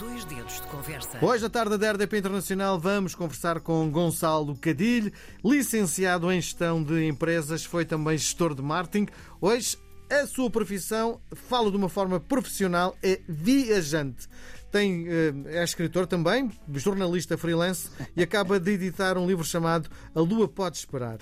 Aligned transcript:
Dois 0.00 0.24
dedos 0.24 0.62
de 0.62 0.66
conversa. 0.68 1.22
Hoje, 1.22 1.44
à 1.44 1.50
tarde 1.50 1.76
da 1.76 1.92
RDP 1.92 2.16
Internacional, 2.16 2.80
vamos 2.80 3.14
conversar 3.14 3.60
com 3.60 3.90
Gonçalo 3.90 4.56
Cadilho, 4.56 5.12
licenciado 5.44 6.32
em 6.32 6.40
Gestão 6.40 6.82
de 6.82 7.06
Empresas, 7.06 7.66
foi 7.66 7.84
também 7.84 8.16
gestor 8.16 8.54
de 8.54 8.62
marketing. 8.62 9.08
Hoje, 9.42 9.76
a 10.10 10.26
sua 10.26 10.48
profissão, 10.48 11.20
falo 11.34 11.70
de 11.70 11.76
uma 11.76 11.90
forma 11.90 12.18
profissional, 12.18 12.96
é 13.02 13.20
viajante. 13.28 14.26
Tem, 14.72 15.06
eh, 15.06 15.34
é 15.48 15.62
escritor 15.62 16.06
também, 16.06 16.50
jornalista 16.76 17.36
freelance 17.36 17.90
e 18.16 18.22
acaba 18.22 18.58
de 18.58 18.70
editar 18.70 19.18
um 19.18 19.26
livro 19.26 19.44
chamado 19.44 19.90
A 20.14 20.20
Lua 20.20 20.48
Pode 20.48 20.78
Esperar. 20.78 21.18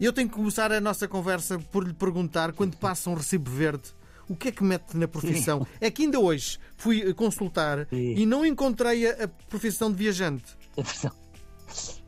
E 0.00 0.04
eu 0.04 0.12
tenho 0.12 0.28
que 0.28 0.34
começar 0.34 0.72
a 0.72 0.80
nossa 0.80 1.06
conversa 1.06 1.60
por 1.60 1.86
lhe 1.86 1.94
perguntar, 1.94 2.52
quando 2.54 2.76
passa 2.76 3.08
um 3.08 3.14
recibo 3.14 3.48
verde, 3.52 3.94
o 4.28 4.36
que 4.36 4.48
é 4.48 4.52
que 4.52 4.64
mete 4.64 4.96
na 4.96 5.08
profissão? 5.08 5.66
É 5.80 5.90
que 5.90 6.02
ainda 6.02 6.18
hoje 6.18 6.58
fui 6.76 7.12
consultar 7.14 7.86
Sim. 7.88 8.14
e 8.16 8.26
não 8.26 8.44
encontrei 8.44 9.08
a, 9.08 9.28
profissão 9.48 9.90
de 9.90 9.96
viajante. 9.96 10.56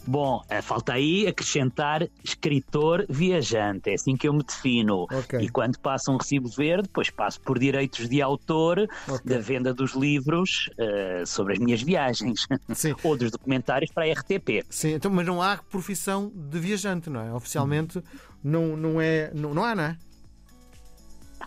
Bom, 0.07 0.43
eh, 0.49 0.63
falta 0.63 0.95
aí 0.95 1.27
acrescentar 1.27 2.09
escritor 2.25 3.05
viajante, 3.11 3.91
é 3.91 3.95
assim 3.95 4.17
que 4.17 4.27
eu 4.27 4.33
me 4.33 4.43
defino. 4.43 5.03
Okay. 5.03 5.41
E 5.41 5.49
quando 5.51 5.79
passo 5.79 6.11
um 6.11 6.17
recibo 6.17 6.49
verde, 6.49 6.85
depois 6.85 7.11
passo 7.11 7.39
por 7.43 7.59
direitos 7.59 8.09
de 8.09 8.23
autor 8.23 8.89
okay. 9.07 9.37
da 9.37 9.39
venda 9.39 9.75
dos 9.75 9.95
livros 9.95 10.71
uh, 10.79 11.27
sobre 11.27 11.53
as 11.53 11.59
minhas 11.59 11.83
viagens 11.83 12.47
ou 13.05 13.19
dos 13.19 13.31
documentários 13.31 13.91
para 13.93 14.07
a 14.07 14.13
RTP. 14.15 14.65
Sim, 14.71 14.95
então, 14.95 15.11
mas 15.11 15.27
não 15.27 15.43
há 15.43 15.59
profissão 15.59 16.33
de 16.35 16.59
viajante, 16.59 17.11
não 17.11 17.21
é? 17.21 17.31
Oficialmente 17.35 18.03
não, 18.43 18.79
não, 18.79 18.99
é, 18.99 19.31
não, 19.35 19.53
não 19.53 19.63
há, 19.63 19.75
não 19.75 19.83
é? 19.83 19.99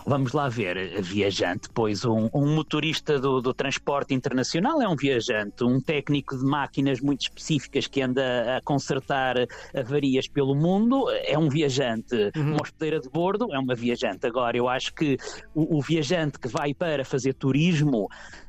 Vamos 0.06 0.34
lá 0.34 0.50
ver, 0.50 1.02
viajante, 1.02 1.70
pois 1.74 2.04
um, 2.06 2.30
um 2.34 2.56
motorista 2.56 3.20
do, 3.20 3.40
do, 3.42 3.54
transporte 3.54 4.14
internacional 4.14 4.82
é 4.82 4.88
um 4.88 4.96
viajante, 4.96 5.64
um 5.64 5.80
técnico 5.80 6.38
de 6.38 6.44
máquinas 6.44 7.00
muito 7.00 7.22
específicas 7.22 7.88
que 7.88 8.02
anda 8.02 8.58
a 8.58 8.62
consertar 8.62 9.36
avarias 9.76 10.28
pelo 10.28 10.56
mundo 10.56 11.06
é 11.10 11.38
um 11.38 11.50
viajante, 11.50 12.16
uhum. 12.36 12.54
uma 12.54 12.62
hospedeira 12.62 13.00
de 13.00 13.10
bordo 13.10 13.54
é 13.54 13.60
uma 13.60 13.76
viajante. 13.76 14.26
Agora, 14.26 14.58
eu 14.58 14.68
acho 14.68 14.94
que 14.94 15.18
o, 15.54 15.78
o 15.78 15.82
viajante 15.82 16.40
que 16.40 16.48
vai 16.48 16.74
para 16.74 17.06
fazer 17.06 17.34
turismo 17.34 18.08
eh, 18.12 18.41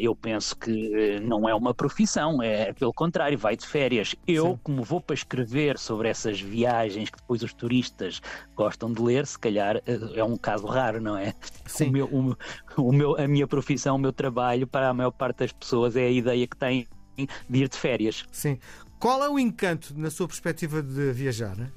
eu 0.00 0.14
penso 0.14 0.56
que 0.56 0.94
eh, 0.94 1.20
não 1.20 1.48
é 1.48 1.54
uma 1.54 1.74
profissão, 1.74 2.42
é 2.42 2.72
pelo 2.72 2.92
contrário, 2.92 3.36
vai 3.36 3.56
de 3.56 3.66
férias. 3.66 4.14
Eu, 4.26 4.52
Sim. 4.52 4.58
como 4.62 4.82
vou 4.82 5.00
para 5.00 5.14
escrever 5.14 5.78
sobre 5.78 6.08
essas 6.08 6.40
viagens 6.40 7.10
que 7.10 7.18
depois 7.18 7.42
os 7.42 7.52
turistas 7.52 8.20
gostam 8.54 8.92
de 8.92 9.02
ler, 9.02 9.26
se 9.26 9.38
calhar 9.38 9.76
eh, 9.86 9.98
é 10.14 10.24
um 10.24 10.36
caso 10.36 10.66
raro, 10.66 11.00
não 11.00 11.16
é? 11.16 11.34
Sim. 11.66 11.88
O 11.88 11.92
meu, 11.92 12.06
o, 12.06 12.82
o 12.82 12.92
meu, 12.92 13.20
a 13.20 13.28
minha 13.28 13.46
profissão, 13.46 13.96
o 13.96 13.98
meu 13.98 14.12
trabalho, 14.12 14.66
para 14.66 14.88
a 14.88 14.94
maior 14.94 15.10
parte 15.10 15.38
das 15.38 15.52
pessoas, 15.52 15.96
é 15.96 16.06
a 16.06 16.10
ideia 16.10 16.46
que 16.46 16.56
têm 16.56 16.86
de 17.48 17.62
ir 17.62 17.68
de 17.68 17.76
férias. 17.76 18.24
Sim. 18.30 18.58
Qual 18.98 19.22
é 19.22 19.28
o 19.28 19.38
encanto, 19.38 19.94
na 19.96 20.10
sua 20.10 20.26
perspectiva, 20.26 20.82
de 20.82 21.12
viajar? 21.12 21.56
Né? 21.56 21.70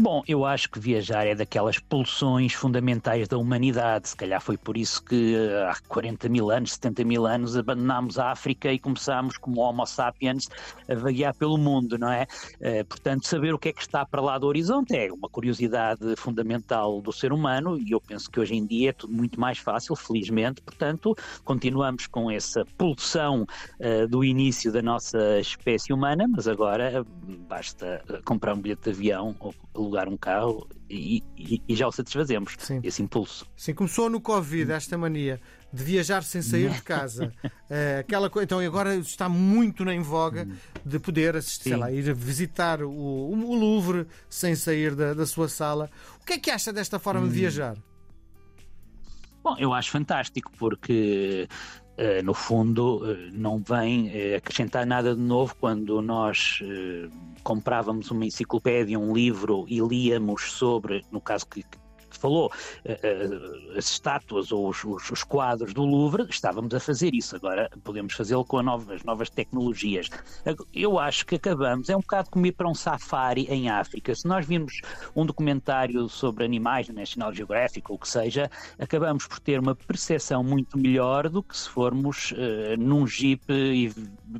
Bom, 0.00 0.22
eu 0.28 0.44
acho 0.44 0.70
que 0.70 0.78
viajar 0.78 1.26
é 1.26 1.34
daquelas 1.34 1.80
pulsões 1.80 2.52
fundamentais 2.52 3.26
da 3.26 3.36
humanidade. 3.36 4.10
Se 4.10 4.16
calhar 4.16 4.40
foi 4.40 4.56
por 4.56 4.76
isso 4.76 5.02
que 5.02 5.34
eh, 5.34 5.68
há 5.68 5.76
40 5.88 6.28
mil 6.28 6.52
anos, 6.52 6.74
70 6.74 7.04
mil 7.04 7.26
anos, 7.26 7.56
abandonámos 7.56 8.16
a 8.16 8.30
África 8.30 8.72
e 8.72 8.78
começámos, 8.78 9.36
como 9.36 9.60
Homo 9.60 9.84
sapiens, 9.86 10.48
a 10.88 10.94
vaguear 10.94 11.34
pelo 11.34 11.58
mundo, 11.58 11.98
não 11.98 12.12
é? 12.12 12.28
Eh, 12.60 12.84
portanto, 12.84 13.26
saber 13.26 13.52
o 13.52 13.58
que 13.58 13.70
é 13.70 13.72
que 13.72 13.80
está 13.80 14.06
para 14.06 14.20
lá 14.20 14.38
do 14.38 14.46
horizonte 14.46 14.96
é 14.96 15.12
uma 15.12 15.28
curiosidade 15.28 16.14
fundamental 16.14 17.00
do 17.00 17.12
ser 17.12 17.32
humano 17.32 17.76
e 17.76 17.90
eu 17.90 18.00
penso 18.00 18.30
que 18.30 18.38
hoje 18.38 18.54
em 18.54 18.64
dia 18.64 18.90
é 18.90 18.92
tudo 18.92 19.12
muito 19.12 19.40
mais 19.40 19.58
fácil, 19.58 19.96
felizmente. 19.96 20.62
Portanto, 20.62 21.16
continuamos 21.44 22.06
com 22.06 22.30
essa 22.30 22.64
pulsão 22.76 23.44
uh, 23.80 24.06
do 24.06 24.22
início 24.22 24.70
da 24.70 24.80
nossa 24.80 25.40
espécie 25.40 25.92
humana, 25.92 26.28
mas 26.28 26.46
agora 26.46 27.04
basta 27.48 28.00
comprar 28.24 28.54
um 28.54 28.60
bilhete 28.60 28.84
de 28.84 28.90
avião 28.90 29.34
ou 29.74 29.87
alugar 29.88 30.08
um 30.08 30.16
carro 30.16 30.68
e, 30.88 31.22
e, 31.36 31.62
e, 31.68 31.74
já 31.74 31.86
o 31.88 31.92
satisfazemos, 31.92 32.54
Sim. 32.58 32.80
esse 32.82 33.02
impulso. 33.02 33.46
Sim, 33.56 33.74
começou 33.74 34.08
no 34.08 34.20
Covid 34.20 34.70
esta 34.72 34.96
mania 34.96 35.40
de 35.72 35.82
viajar 35.82 36.22
sem 36.22 36.40
sair 36.42 36.70
de 36.70 36.82
casa. 36.82 37.32
é, 37.68 37.98
aquela 38.00 38.30
Então 38.42 38.60
agora 38.60 38.94
está 38.96 39.28
muito 39.28 39.88
em 39.88 40.00
voga 40.00 40.46
hum. 40.48 40.56
de 40.84 40.98
poder 40.98 41.36
assistir, 41.36 41.76
lá, 41.76 41.90
ir 41.90 42.14
visitar 42.14 42.82
o, 42.82 42.90
o 42.90 43.54
Louvre 43.54 44.06
sem 44.30 44.54
sair 44.54 44.94
da, 44.94 45.14
da, 45.14 45.26
sua 45.26 45.48
sala. 45.48 45.90
O 46.22 46.24
que 46.24 46.34
é 46.34 46.38
que 46.38 46.50
acha 46.50 46.72
desta 46.72 46.98
forma 46.98 47.22
hum. 47.22 47.28
de 47.28 47.34
viajar? 47.34 47.76
Bom, 49.42 49.56
eu 49.58 49.72
acho 49.72 49.90
fantástico 49.90 50.52
porque 50.58 51.48
Uh, 51.48 51.87
no 52.24 52.32
fundo, 52.32 52.98
uh, 52.98 53.16
não 53.32 53.58
vem 53.58 54.06
uh, 54.06 54.36
acrescentar 54.36 54.86
nada 54.86 55.14
de 55.14 55.20
novo 55.20 55.56
quando 55.58 56.00
nós 56.00 56.60
comprávamos 57.42 58.10
uma 58.10 58.24
enciclopédia, 58.24 58.98
um 58.98 59.12
livro 59.12 59.64
e 59.68 59.80
líamos 59.80 60.52
sobre, 60.52 61.04
no 61.10 61.20
caso 61.20 61.46
que, 61.46 61.64
falou, 62.18 62.52
eh, 62.84 62.98
eh, 63.02 63.78
as 63.78 63.90
estátuas 63.90 64.52
ou 64.52 64.68
os, 64.68 64.84
os, 64.84 65.10
os, 65.10 65.22
quadros 65.24 65.72
do 65.72 65.84
Louvre, 65.84 66.26
estávamos 66.28 66.74
a 66.74 66.80
fazer 66.80 67.14
isso. 67.14 67.36
Agora 67.36 67.70
podemos 67.84 68.14
fazê-lo 68.14 68.44
com 68.44 68.62
nova, 68.62 68.94
as 68.94 69.02
novas 69.04 69.30
tecnologias. 69.30 70.10
Eu 70.74 70.98
acho 70.98 71.24
que 71.26 71.36
acabamos, 71.36 71.88
é 71.88 71.96
um 71.96 72.00
bocado 72.00 72.30
como 72.30 72.46
ir 72.46 72.52
para 72.52 72.68
um 72.68 72.74
safari 72.74 73.46
em 73.48 73.68
África. 73.68 74.14
Se 74.14 74.26
nós 74.26 74.46
vimos 74.46 74.80
um 75.14 75.24
documentário 75.24 76.08
sobre 76.08 76.44
animais 76.44 76.88
na 76.88 76.94
National 76.94 77.32
Geographic 77.32 77.90
ou 77.90 77.96
o 77.96 77.98
que 77.98 78.08
seja, 78.08 78.50
acabamos 78.78 79.26
por 79.26 79.38
ter 79.40 79.58
uma 79.60 79.74
percepção 79.74 80.42
muito 80.42 80.78
melhor 80.78 81.28
do 81.28 81.42
que 81.42 81.56
se 81.56 81.68
formos 81.68 82.32
uh, 82.32 82.76
num 82.78 83.06
jeep 83.06 83.42
e 83.48 83.92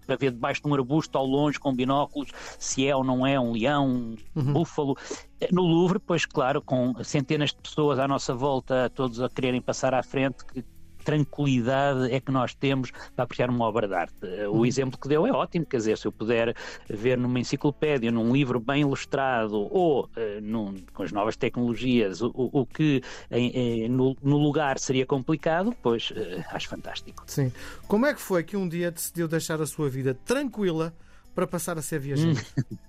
para 0.06 0.16
ver 0.16 0.32
debaixo 0.32 0.62
de 0.62 0.68
um 0.68 0.74
arbusto 0.74 1.16
ao 1.16 1.26
longe 1.26 1.58
com 1.58 1.74
binóculos 1.74 2.30
se 2.58 2.86
é 2.86 2.94
ou 2.94 3.04
não 3.04 3.26
é 3.26 3.38
um 3.38 3.52
leão, 3.52 3.86
um 3.86 4.16
uhum. 4.34 4.52
búfalo. 4.52 4.96
No 5.52 5.62
Louvre, 5.62 5.98
pois 5.98 6.26
claro, 6.26 6.60
com 6.60 7.02
centenas 7.04 7.50
de 7.50 7.56
pessoas 7.56 7.98
à 7.98 8.08
nossa 8.08 8.34
volta, 8.34 8.90
todos 8.90 9.20
a 9.20 9.28
quererem 9.28 9.60
passar 9.60 9.94
à 9.94 10.02
frente, 10.02 10.44
que 10.44 10.64
tranquilidade 11.08 12.12
é 12.12 12.20
que 12.20 12.30
nós 12.30 12.54
temos 12.54 12.90
para 12.90 13.24
apreciar 13.24 13.48
uma 13.48 13.64
obra 13.64 13.88
de 13.88 13.94
arte. 13.94 14.26
O 14.48 14.58
uhum. 14.58 14.66
exemplo 14.66 14.98
que 14.98 15.08
deu 15.08 15.26
é 15.26 15.32
ótimo, 15.32 15.64
quer 15.64 15.78
dizer, 15.78 15.96
se 15.96 16.06
eu 16.06 16.12
puder 16.12 16.54
ver 16.86 17.16
numa 17.16 17.40
enciclopédia, 17.40 18.10
num 18.10 18.30
livro 18.30 18.60
bem 18.60 18.82
ilustrado 18.82 19.56
ou 19.56 20.04
uh, 20.04 20.40
num, 20.42 20.74
com 20.92 21.02
as 21.02 21.10
novas 21.10 21.34
tecnologias, 21.34 22.20
o, 22.20 22.30
o 22.34 22.66
que 22.66 23.02
em, 23.30 23.48
em, 23.50 23.88
no, 23.88 24.14
no, 24.22 24.36
lugar 24.36 24.78
seria 24.78 25.06
complicado, 25.06 25.74
pois 25.82 26.10
uh, 26.10 26.44
acho 26.50 26.68
fantástico. 26.68 27.24
Sim. 27.26 27.50
Como 27.86 28.04
é 28.04 28.12
que 28.12 28.20
foi 28.20 28.42
que 28.44 28.56
um 28.56 28.68
dia 28.68 28.90
decidiu 28.90 29.26
deixar 29.26 29.62
a 29.62 29.66
sua 29.66 29.88
vida 29.88 30.12
tranquila 30.26 30.92
para 31.34 31.46
passar 31.46 31.78
a 31.78 31.82
ser 31.82 32.00
viajante? 32.00 32.44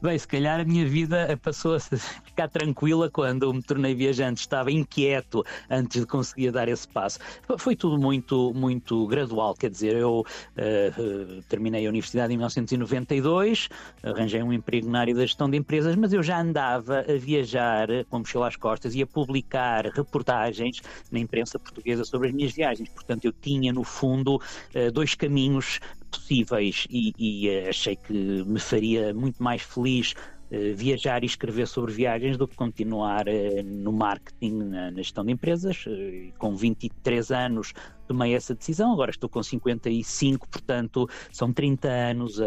Bem, 0.00 0.16
se 0.16 0.28
calhar 0.28 0.60
a 0.60 0.64
minha 0.64 0.86
vida 0.86 1.36
passou 1.42 1.74
a 1.74 1.80
ficar 2.24 2.48
tranquila 2.48 3.10
quando 3.10 3.52
me 3.52 3.60
tornei 3.60 3.96
viajante. 3.96 4.42
Estava 4.42 4.70
inquieto 4.70 5.44
antes 5.68 6.02
de 6.02 6.06
conseguir 6.06 6.52
dar 6.52 6.68
esse 6.68 6.86
passo. 6.86 7.18
Foi 7.58 7.74
tudo 7.74 7.98
muito, 7.98 8.54
muito 8.54 9.08
gradual. 9.08 9.54
Quer 9.56 9.70
dizer, 9.70 9.96
eu 9.96 10.20
uh, 10.20 11.42
terminei 11.48 11.84
a 11.84 11.88
universidade 11.88 12.32
em 12.32 12.36
1992, 12.36 13.68
arranjei 14.00 14.40
um 14.40 14.52
emprego 14.52 14.88
na 14.88 15.00
área 15.00 15.14
da 15.16 15.22
gestão 15.22 15.50
de 15.50 15.56
empresas, 15.56 15.96
mas 15.96 16.12
eu 16.12 16.22
já 16.22 16.40
andava 16.40 17.00
a 17.00 17.18
viajar 17.18 17.88
com 18.08 18.20
mochila 18.20 18.46
às 18.46 18.54
costas 18.54 18.94
e 18.94 19.02
a 19.02 19.06
publicar 19.06 19.84
reportagens 19.86 20.80
na 21.10 21.18
imprensa 21.18 21.58
portuguesa 21.58 22.04
sobre 22.04 22.28
as 22.28 22.34
minhas 22.34 22.52
viagens. 22.52 22.88
Portanto, 22.88 23.24
eu 23.24 23.32
tinha, 23.32 23.72
no 23.72 23.82
fundo, 23.82 24.36
uh, 24.36 24.92
dois 24.92 25.16
caminhos 25.16 25.80
possíveis 26.08 26.86
e, 26.90 27.12
e, 27.18 27.48
eh, 27.48 27.68
achei 27.68 27.96
que 27.96 28.12
me 28.12 28.60
faria 28.60 29.14
muito 29.14 29.42
mais 29.42 29.62
feliz 29.62 30.12
uh, 30.12 30.74
viajar 30.74 31.22
e 31.22 31.26
escrever 31.26 31.66
sobre 31.66 31.92
viagens 31.92 32.36
do 32.36 32.46
que 32.46 32.56
continuar 32.56 33.26
uh, 33.28 33.62
no 33.62 33.92
marketing, 33.92 34.64
na, 34.64 34.90
na, 34.90 34.98
gestão 34.98 35.24
de 35.24 35.32
empresas. 35.32 35.84
Uh, 35.86 36.32
com 36.38 36.56
23 36.56 37.30
anos 37.30 37.72
tomei 38.06 38.34
essa 38.34 38.54
decisão, 38.54 38.92
agora 38.92 39.10
estou 39.10 39.28
com 39.28 39.42
55, 39.42 40.48
portanto 40.48 41.08
são 41.30 41.52
30 41.52 41.88
anos 41.88 42.40
a, 42.40 42.44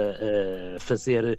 a 0.76 0.80
fazer 0.80 1.38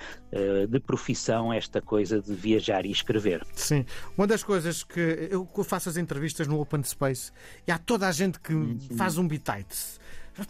de 0.70 0.78
profissão 0.78 1.52
esta 1.52 1.82
coisa 1.82 2.22
de 2.22 2.32
viajar 2.32 2.86
e 2.86 2.92
escrever. 2.92 3.44
Sim, 3.52 3.84
uma 4.16 4.28
das 4.28 4.44
coisas 4.44 4.84
que 4.84 5.28
eu 5.28 5.64
faço 5.64 5.88
as 5.88 5.96
entrevistas 5.96 6.46
no 6.46 6.60
Open 6.60 6.84
Space 6.84 7.32
e 7.66 7.72
há 7.72 7.78
toda 7.78 8.06
a 8.06 8.12
gente 8.12 8.38
que 8.38 8.54
uhum. 8.54 8.78
faz 8.96 9.18
um 9.18 9.26
bitite 9.26 10.00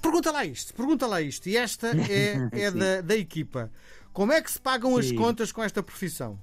Pergunta 0.01 0.31
lá 0.31 0.45
isto, 0.45 0.75
pergunta 0.75 1.07
lá 1.07 1.21
isto. 1.21 1.49
E 1.49 1.57
esta 1.57 1.89
é, 1.89 2.49
é 2.67 2.71
da, 2.71 3.01
da 3.01 3.17
equipa. 3.17 3.71
Como 4.13 4.33
é 4.33 4.41
que 4.41 4.51
se 4.51 4.61
pagam 4.61 4.93
Sim. 4.93 4.99
as 5.01 5.13
contas 5.13 5.53
com 5.53 5.63
esta 5.63 5.83
profissão? 5.83 6.39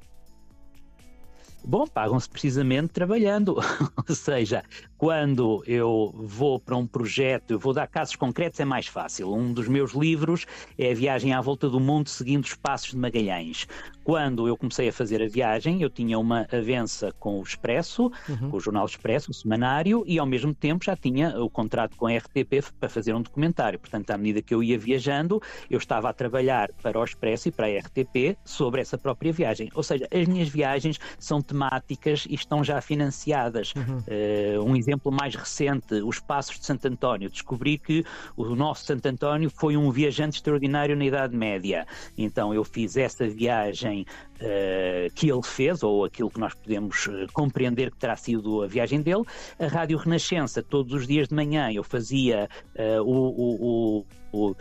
Bom, 1.64 1.86
pagam-se 1.86 2.30
precisamente 2.30 2.88
trabalhando. 2.90 3.58
Ou 4.08 4.16
seja, 4.16 4.64
quando 4.98 5.64
eu 5.68 6.14
vou 6.16 6.60
para 6.60 6.76
um 6.76 6.88
projeto, 6.88 7.52
eu 7.52 7.60
vou 7.60 7.74
dar 7.74 7.88
casos 7.88 8.16
concretos, 8.16 8.60
é 8.60 8.66
mais 8.66 8.88
fácil. 8.88 9.34
Um 9.34 9.52
dos 9.52 9.68
meus 9.68 9.92
livros 9.92 10.46
é 10.78 10.92
a 10.92 10.96
viagem 10.96 11.34
à 11.34 11.42
volta 11.42 11.70
do 11.70 11.80
mundo 11.80 12.10
seguindo 12.10 12.46
os 12.46 12.56
passos 12.56 12.92
de 12.92 12.98
Magalhães. 12.98 13.68
Quando 14.10 14.48
eu 14.48 14.58
comecei 14.58 14.90
a 14.90 14.92
fazer 14.92 15.22
a 15.22 15.28
viagem, 15.28 15.84
eu 15.84 15.90
tinha 15.90 16.18
uma 16.18 16.48
avença 16.52 17.14
com 17.20 17.40
o 17.40 17.44
Expresso, 17.44 18.12
uhum. 18.28 18.50
com 18.50 18.58
o 18.58 18.60
Jornal 18.60 18.88
Expresso, 18.88 19.30
o 19.30 19.34
semanário, 19.36 20.04
e 20.08 20.18
ao 20.18 20.26
mesmo 20.26 20.52
tempo 20.52 20.84
já 20.84 20.96
tinha 20.96 21.40
o 21.40 21.48
contrato 21.48 21.96
com 21.96 22.08
a 22.08 22.18
RTP 22.18 22.74
para 22.80 22.90
fazer 22.90 23.14
um 23.14 23.22
documentário. 23.22 23.78
Portanto, 23.78 24.10
à 24.10 24.18
medida 24.18 24.42
que 24.42 24.52
eu 24.52 24.64
ia 24.64 24.80
viajando, 24.80 25.40
eu 25.70 25.78
estava 25.78 26.10
a 26.10 26.14
trabalhar 26.14 26.72
para 26.82 27.00
o 27.00 27.04
Expresso 27.04 27.50
e 27.50 27.52
para 27.52 27.68
a 27.68 27.78
RTP 27.78 28.36
sobre 28.44 28.82
essa 28.82 28.98
própria 28.98 29.32
viagem. 29.32 29.70
Ou 29.76 29.84
seja, 29.84 30.08
as 30.12 30.28
minhas 30.28 30.50
viagens 30.50 31.00
são 31.20 31.40
temáticas 31.40 32.26
e 32.28 32.34
estão 32.34 32.64
já 32.64 32.82
financiadas. 32.82 33.76
Uhum. 33.76 33.98
Uh, 34.00 34.72
um 34.72 34.76
exemplo 34.76 35.12
mais 35.12 35.36
recente, 35.36 35.94
os 36.04 36.20
Passos 36.20 36.58
de 36.60 36.66
Santo 36.66 36.88
António. 36.88 37.30
Descobri 37.30 37.78
que 37.78 38.04
o 38.36 38.56
nosso 38.56 38.86
Santo 38.86 39.06
António 39.06 39.52
foi 39.52 39.78
um 39.78 39.92
viajante 39.92 40.38
extraordinário 40.38 40.96
na 40.96 41.06
Idade 41.06 41.38
Média. 41.38 41.86
Então 42.18 42.52
eu 42.56 42.64
fiz 42.64 42.98
essa 42.98 43.28
viagem 43.30 43.99
money. 44.00 44.29
Uh, 44.42 45.14
que 45.14 45.32
ele 45.32 45.44
fez, 45.44 45.84
ou 45.84 46.06
aquilo 46.06 46.30
que 46.30 46.40
nós 46.40 46.54
podemos 46.54 47.06
uh, 47.08 47.28
compreender 47.34 47.92
que 47.92 47.98
terá 47.98 48.16
sido 48.16 48.64
a 48.64 48.68
viagem 48.68 49.02
dele. 49.02 49.24
A 49.60 49.68
Rádio 49.68 49.98
Renascença, 49.98 50.64
todos 50.64 50.94
os 50.94 51.08
dias 51.08 51.28
de 51.28 51.36
manhã, 51.36 51.72
eu 51.72 51.84
fazia 51.84 52.50
uh, 52.76 53.02
o, 53.04 54.02
o, 54.02 54.06
o, 54.32 54.56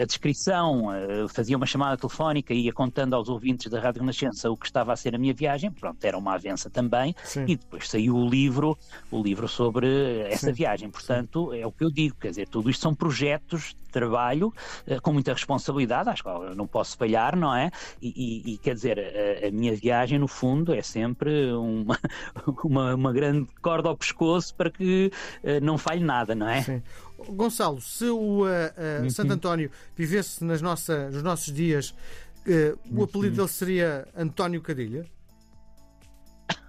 a 0.00 0.04
descrição, 0.04 0.86
fazia 1.28 1.56
uma 1.56 1.66
chamada 1.66 1.96
telefónica 1.98 2.54
e 2.54 2.62
ia 2.62 2.72
contando 2.72 3.14
aos 3.14 3.28
ouvintes 3.28 3.70
da 3.70 3.78
Rádio 3.78 4.00
Renascença 4.00 4.50
o 4.50 4.56
que 4.56 4.64
estava 4.66 4.92
a 4.92 4.96
ser 4.96 5.14
a 5.14 5.18
minha 5.18 5.34
viagem. 5.34 5.70
Pronto, 5.70 6.02
era 6.02 6.16
uma 6.16 6.34
avença 6.34 6.70
também. 6.70 7.14
Sim. 7.22 7.44
E 7.46 7.56
depois 7.56 7.88
saiu 7.88 8.16
o 8.16 8.28
livro, 8.28 8.76
o 9.10 9.22
livro 9.22 9.46
sobre 9.46 10.20
essa 10.30 10.46
Sim. 10.46 10.52
viagem. 10.52 10.90
Portanto, 10.90 11.52
é 11.52 11.66
o 11.66 11.70
que 11.70 11.84
eu 11.84 11.90
digo, 11.90 12.16
quer 12.18 12.30
dizer, 12.30 12.48
tudo 12.48 12.70
isto 12.70 12.80
são 12.80 12.94
projetos 12.94 13.74
de 13.74 13.90
trabalho 13.92 14.52
com 15.02 15.12
muita 15.12 15.34
responsabilidade, 15.34 16.08
acho 16.08 16.22
que 16.22 16.28
eu 16.28 16.54
não 16.54 16.66
posso 16.66 16.96
falhar, 16.96 17.36
não 17.36 17.54
é? 17.54 17.70
E, 18.00 18.08
e, 18.16 18.54
e 18.54 18.58
quer 18.58 18.74
dizer, 18.74 18.98
a, 19.12 19.48
a, 19.48 19.50
minha 19.50 19.74
viagem, 19.74 20.18
no 20.18 20.28
fundo, 20.28 20.74
é 20.74 20.82
sempre 20.82 21.52
uma, 21.52 21.98
uma, 22.64 22.94
uma, 22.94 23.12
grande 23.12 23.48
corda 23.60 23.88
ao 23.88 23.96
pescoço 23.96 24.54
para 24.54 24.70
que 24.70 25.10
uh, 25.42 25.64
não 25.64 25.78
falhe 25.78 26.02
nada, 26.02 26.34
não 26.34 26.48
é? 26.48 26.62
Sim. 26.62 26.82
Gonçalo, 27.28 27.80
se 27.80 28.06
o 28.06 28.42
uh, 28.42 29.06
uh, 29.06 29.10
Santo 29.10 29.32
António 29.32 29.70
vivesse 29.96 30.44
nas 30.44 30.60
nossa, 30.60 31.08
nos 31.10 31.22
nossos 31.22 31.52
dias, 31.52 31.94
o 32.90 33.04
apelido 33.04 33.36
dele 33.36 33.48
seria 33.48 34.08
António 34.16 34.60
Cadilha? 34.60 35.06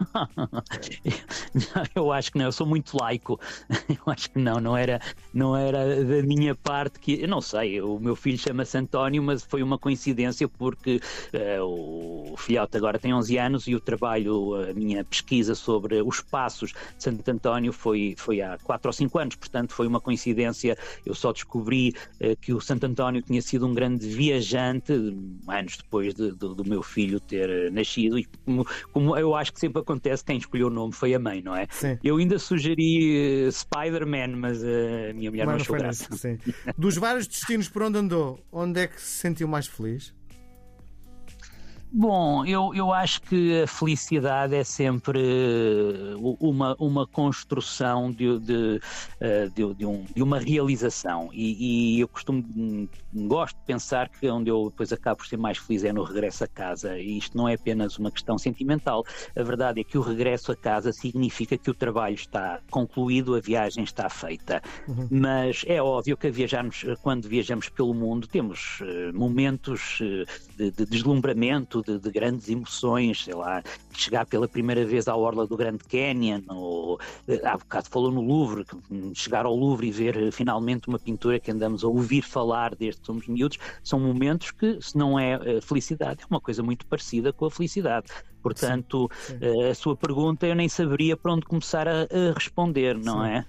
eu 1.96 2.12
acho 2.12 2.32
que 2.32 2.38
não, 2.38 2.46
eu 2.46 2.52
sou 2.52 2.68
muito 2.68 2.98
laico. 2.98 3.40
Eu 3.90 4.12
acho 4.12 4.32
que 4.32 4.40
não, 4.40 4.60
não 4.60 4.76
era, 4.76 5.00
não 5.34 5.56
era 5.56 6.04
da 6.04 6.24
minha 6.24 6.56
parte 6.56 7.00
que. 7.00 7.22
Eu 7.22 7.28
não 7.28 7.42
sei, 7.42 7.82
o 7.82 8.00
meu 8.00 8.16
filho 8.16 8.38
chama-se 8.38 8.78
António, 8.78 9.22
mas 9.22 9.44
foi 9.44 9.62
uma 9.62 9.78
coincidência 9.78 10.48
porque 10.48 11.00
uh, 11.34 11.64
o 11.64 12.36
filhote 12.38 12.76
agora 12.78 12.98
tem 12.98 13.14
11 13.14 13.38
anos 13.38 13.68
e 13.68 13.76
o 13.76 13.80
trabalho, 13.80 14.56
a 14.56 14.74
minha 14.74 15.04
pesquisa 15.04 15.56
sobre 15.56 16.02
os 16.02 16.22
passos 16.22 16.72
de 16.72 17.04
Santo 17.04 17.30
António 17.30 17.72
foi, 17.72 18.16
foi 18.18 18.42
há 18.42 18.58
4 18.64 18.90
ou 18.90 18.94
5 18.94 19.20
anos, 19.20 19.36
portanto 19.36 19.74
foi 19.74 19.88
uma 19.88 20.00
coincidência. 20.00 20.78
Eu 21.06 21.14
só 21.14 21.32
descobri 21.32 21.94
uh, 22.22 22.36
que 22.42 22.54
o 22.54 22.60
Santo 22.60 22.86
António 22.86 23.22
tinha 23.22 23.42
sido 23.42 23.68
um 23.68 23.74
grande 23.74 24.08
viajante 24.08 24.94
anos 25.48 25.78
depois 25.78 26.14
de, 26.14 26.32
de, 26.32 26.38
do 26.38 26.64
meu 26.66 26.82
filho 26.84 27.20
ter 27.20 27.72
nascido 27.72 28.18
e 28.18 28.26
como, 28.46 28.68
como 28.92 29.18
eu 29.18 29.36
acho 29.36 29.54
que 29.54 29.60
sempre 29.60 29.80
acontece, 29.94 30.24
quem 30.24 30.38
escolheu 30.38 30.68
o 30.68 30.69
nome 30.69 30.94
foi 30.94 31.13
a 31.13 31.19
mãe, 31.19 31.42
não 31.42 31.56
é? 31.56 31.68
Sim. 31.69 31.98
Eu 32.04 32.18
ainda 32.18 32.40
sugeri 32.40 33.48
uh, 33.48 33.51
Spider-Man, 33.51 34.36
mas 34.38 34.62
uh, 34.62 35.10
a 35.12 35.13
minha 35.13 35.30
mulher 35.30 35.45
mas 35.45 35.56
não 35.56 35.62
achou 35.62 35.75
graça. 35.75 36.10
Dos 36.78 36.98
vários 36.98 37.28
destinos 37.28 37.69
por 37.69 37.84
onde 37.84 37.98
andou, 37.98 38.40
onde 38.51 38.81
é 38.81 38.88
que 38.88 39.00
se 39.00 39.19
sentiu 39.19 39.48
mais 39.48 39.68
feliz? 39.68 40.13
Bom, 41.95 42.44
eu, 42.44 42.74
eu 42.74 42.92
acho 42.92 43.22
que 43.22 43.62
a 43.62 43.68
felicidade 43.68 44.56
é 44.56 44.63
sempre 44.63 45.19
eh, 45.19 46.16
uma, 46.40 46.75
uma 46.80 47.06
construção 47.06 48.12
de, 48.12 48.40
de, 48.40 48.81
eh, 49.19 49.48
de, 49.54 49.75
de, 49.75 49.86
um, 49.86 50.04
de 50.04 50.24
uma 50.24 50.40
realização. 50.40 51.30
E, 51.31 51.98
e, 51.98 52.00
eu 52.00 52.07
costumo, 52.07 52.44
gosto 53.13 53.56
de 53.57 53.66
pensar 53.66 54.10
que 54.10 54.28
onde 54.28 54.50
eu 54.50 54.72
depois 54.72 54.92
acabo 54.92 55.18
por 55.18 55.28
ser 55.28 55.38
mais 55.38 55.60
feliz 55.60 55.84
é 55.84 55.94
no 55.94 56.04
regresso 56.04 56.44
a 56.44 56.48
casa. 56.48 56.98
E 56.98 57.19
isto 57.19 57.38
não 57.38 57.48
é 57.48 57.54
apenas 57.54 58.00
uma 58.00 58.10
questão 58.10 58.39
sentimental, 58.39 59.06
a 59.36 59.44
verdade 59.44 59.80
é 59.81 59.84
que 59.84 59.96
o 59.96 60.01
regresso 60.01 60.51
a 60.51 60.56
casa 60.56 60.92
significa 60.92 61.60
que 61.60 61.69
o 61.69 61.75
trabalho 61.75 62.16
está 62.16 62.60
concluído, 62.72 63.36
a 63.36 63.39
viagem 63.39 63.84
está 63.84 64.10
feita, 64.10 64.63
uhum. 64.88 65.07
mas 65.12 65.63
é 65.68 65.80
óbvio 65.80 66.18
que 66.18 66.31
viajarmos, 66.31 66.84
quando 67.04 67.30
viajamos 67.30 67.69
pelo 67.69 67.94
mundo 67.94 68.25
temos 68.25 68.80
uh, 68.81 69.16
momentos 69.16 70.00
de 70.57 70.72
deslumbramento, 70.86 71.83
de, 71.84 72.00
de, 72.00 72.12
grandes 72.12 72.50
emoções, 72.50 73.24
sei 73.24 73.34
lá, 73.34 73.64
chegar 73.92 74.26
pela 74.26 74.48
primeira 74.48 74.86
vez 74.86 75.08
à 75.08 75.16
orla 75.16 75.46
do 75.46 75.58
Grande 75.58 75.84
Canyon, 75.84 76.42
ou 76.50 77.00
eh, 77.28 77.42
há 77.44 77.58
bocado 77.58 77.90
falou 77.90 78.12
no 78.12 78.22
Louvre, 78.22 78.66
chegar 79.14 79.46
ao 79.46 79.56
Louvre 79.56 79.88
e 79.88 79.92
ver 79.92 80.18
eh, 80.18 80.32
finalmente 80.32 80.88
uma 80.88 81.00
pintura 81.00 81.40
que 81.40 81.52
andamos 81.52 81.84
a 81.84 81.88
ouvir 81.88 82.22
falar 82.22 82.76
desde 82.76 83.02
que 83.02 83.08
somos 83.08 83.28
miúdos, 83.28 83.58
são 83.84 84.00
momentos 84.00 84.52
que, 84.52 84.82
se 84.82 84.98
não 84.98 85.20
é 85.20 85.34
eh, 85.34 85.62
felicidade, 85.62 86.24
é 86.24 86.26
uma 86.30 86.42
coisa 86.42 86.64
muito 86.64 86.86
parecida 86.86 87.32
com 87.34 87.46
a 87.46 87.52
felicidade. 87.52 88.08
Portanto, 88.42 89.10
sim, 89.22 89.40
sim. 89.40 89.64
a 89.70 89.74
sua 89.74 89.96
pergunta 89.96 90.46
eu 90.46 90.54
nem 90.54 90.68
saberia 90.68 91.16
para 91.16 91.32
onde 91.32 91.46
começar 91.46 91.88
a, 91.88 92.02
a 92.02 92.34
responder, 92.36 92.98
não 92.98 93.22
sim. 93.24 93.30
é? 93.30 93.46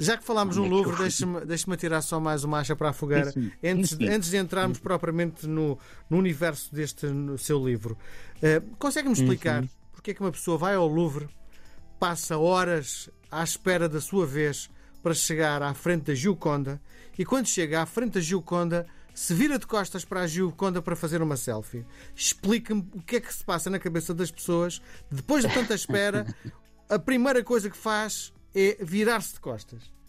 Já 0.00 0.16
que 0.16 0.24
falámos 0.24 0.56
no 0.56 0.64
é 0.64 0.68
Louvre, 0.68 0.96
deixe-me 0.96 1.44
deixe 1.44 1.76
tirar 1.76 2.00
só 2.00 2.18
mais 2.18 2.42
uma 2.42 2.58
acha 2.58 2.74
para 2.74 2.88
a 2.88 2.92
fogueira. 2.92 3.32
Antes, 3.62 3.98
antes 4.00 4.30
de 4.30 4.38
entrarmos 4.38 4.78
propriamente 4.78 5.46
no, 5.46 5.78
no 6.08 6.16
universo 6.16 6.74
deste 6.74 7.06
no 7.06 7.36
seu 7.36 7.62
livro, 7.64 7.98
uh, 8.36 8.76
consegue-me 8.76 9.12
explicar 9.12 9.62
porque 9.92 10.12
é 10.12 10.14
que 10.14 10.20
uma 10.22 10.32
pessoa 10.32 10.56
vai 10.56 10.74
ao 10.74 10.88
Louvre, 10.88 11.28
passa 11.98 12.38
horas 12.38 13.10
à 13.30 13.44
espera 13.44 13.86
da 13.86 14.00
sua 14.00 14.26
vez 14.26 14.70
para 15.02 15.12
chegar 15.12 15.62
à 15.62 15.74
frente 15.74 16.04
da 16.04 16.14
Gioconda 16.14 16.80
e 17.18 17.24
quando 17.24 17.46
chega 17.46 17.82
à 17.82 17.86
frente 17.86 18.14
da 18.14 18.20
Gioconda 18.20 18.86
se 19.14 19.34
vira 19.34 19.58
de 19.58 19.66
costas 19.66 20.02
para 20.02 20.20
a 20.20 20.26
Gioconda 20.26 20.80
para 20.80 20.96
fazer 20.96 21.20
uma 21.20 21.36
selfie. 21.36 21.84
Explique-me 22.16 22.88
o 22.94 23.02
que 23.02 23.16
é 23.16 23.20
que 23.20 23.34
se 23.34 23.44
passa 23.44 23.68
na 23.68 23.78
cabeça 23.78 24.14
das 24.14 24.30
pessoas 24.30 24.80
depois 25.10 25.44
de 25.44 25.52
tanta 25.52 25.74
espera. 25.74 26.26
A 26.88 26.98
primeira 26.98 27.44
coisa 27.44 27.70
que 27.70 27.76
faz 27.76 28.32
é 28.54 28.76
virar-se 28.80 29.34
de 29.34 29.40
costas. 29.40 30.00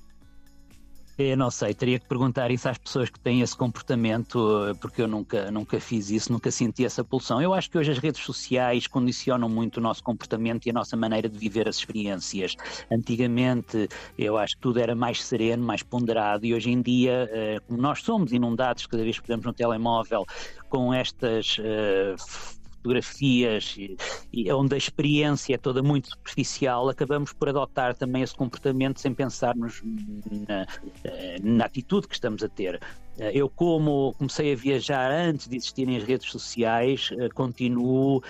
Eu 1.17 1.37
não 1.37 1.51
sei, 1.51 1.73
teria 1.73 1.99
que 1.99 2.07
perguntar 2.07 2.49
isso 2.51 2.67
às 2.67 2.77
pessoas 2.77 3.09
que 3.09 3.19
têm 3.19 3.41
esse 3.41 3.55
comportamento, 3.55 4.75
porque 4.79 5.01
eu 5.01 5.07
nunca, 5.07 5.51
nunca 5.51 5.79
fiz 5.79 6.09
isso, 6.09 6.31
nunca 6.31 6.49
senti 6.49 6.85
essa 6.85 7.03
pulsão. 7.03 7.41
Eu 7.41 7.53
acho 7.53 7.69
que 7.69 7.77
hoje 7.77 7.91
as 7.91 7.97
redes 7.99 8.23
sociais 8.23 8.87
condicionam 8.87 9.47
muito 9.47 9.77
o 9.77 9.81
nosso 9.81 10.03
comportamento 10.03 10.65
e 10.65 10.69
a 10.69 10.73
nossa 10.73 10.95
maneira 10.95 11.29
de 11.29 11.37
viver 11.37 11.67
as 11.67 11.77
experiências. 11.77 12.55
Antigamente, 12.89 13.87
eu 14.17 14.37
acho 14.37 14.55
que 14.55 14.61
tudo 14.61 14.79
era 14.79 14.95
mais 14.95 15.23
sereno, 15.23 15.63
mais 15.63 15.83
ponderado, 15.83 16.45
e 16.45 16.53
hoje 16.53 16.71
em 16.71 16.81
dia, 16.81 17.29
eh, 17.31 17.59
como 17.67 17.79
nós 17.79 18.01
somos 18.01 18.31
inundados 18.31 18.85
cada 18.87 19.03
vez 19.03 19.19
que 19.19 19.23
pegamos 19.23 19.45
no 19.45 19.53
telemóvel 19.53 20.25
com 20.69 20.93
estas 20.93 21.57
uh, 21.59 22.60
fotografias 22.81 23.75
e, 23.77 23.95
e 24.33 24.51
onde 24.51 24.73
a 24.73 24.77
experiência 24.77 25.53
é 25.53 25.57
toda 25.57 25.83
muito 25.83 26.09
superficial, 26.09 26.89
acabamos 26.89 27.31
por 27.31 27.47
adotar 27.47 27.95
também 27.95 28.23
esse 28.23 28.35
comportamento 28.35 28.99
sem 28.99 29.13
pensarmos 29.13 29.81
na, 29.83 30.65
eh, 31.03 31.37
na 31.41 31.65
atitude 31.65 32.07
que 32.07 32.15
estamos 32.15 32.43
a 32.43 32.49
ter. 32.49 32.81
Eh, 33.17 33.31
eu, 33.33 33.49
como 33.49 34.13
comecei 34.17 34.53
a 34.53 34.55
viajar 34.55 35.11
antes 35.11 35.47
de 35.47 35.57
existirem 35.57 35.97
as 35.97 36.03
redes 36.03 36.29
sociais, 36.31 37.09
eh, 37.11 37.29
continuo 37.29 38.23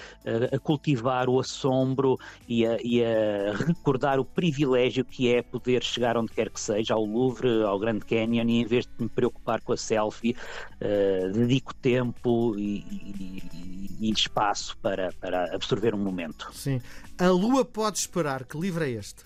a 0.51 0.59
cultivar 0.59 1.29
o 1.29 1.39
assombro 1.39 2.17
e 2.47 2.65
a, 2.65 2.77
e 2.83 3.03
a, 3.03 3.53
recordar 3.53 4.19
o 4.19 4.25
privilégio 4.25 5.03
que 5.05 5.33
é 5.33 5.41
poder 5.41 5.83
chegar 5.83 6.17
onde 6.17 6.31
quer 6.31 6.50
que 6.50 6.59
seja, 6.59 6.93
ao 6.93 7.03
Louvre, 7.03 7.63
ao 7.63 7.79
Grand 7.79 8.00
Canyon, 8.00 8.47
e 8.47 8.61
em 8.61 8.65
vez 8.65 8.85
de 8.85 9.03
me 9.03 9.09
preocupar 9.09 9.61
com 9.61 9.73
a 9.73 9.77
selfie, 9.77 10.35
uh, 10.81 11.31
dedico 11.31 11.73
tempo 11.75 12.55
e, 12.57 12.79
e, 12.79 13.89
e 14.00 14.11
espaço 14.11 14.77
para, 14.77 15.11
para 15.19 15.53
absorver 15.55 15.93
um 15.93 16.00
momento. 16.00 16.50
Sim. 16.53 16.81
A 17.17 17.27
Lua 17.27 17.65
pode 17.65 17.97
esperar. 17.97 18.45
Que 18.45 18.57
livro 18.57 18.83
é 18.83 18.89
este? 18.89 19.23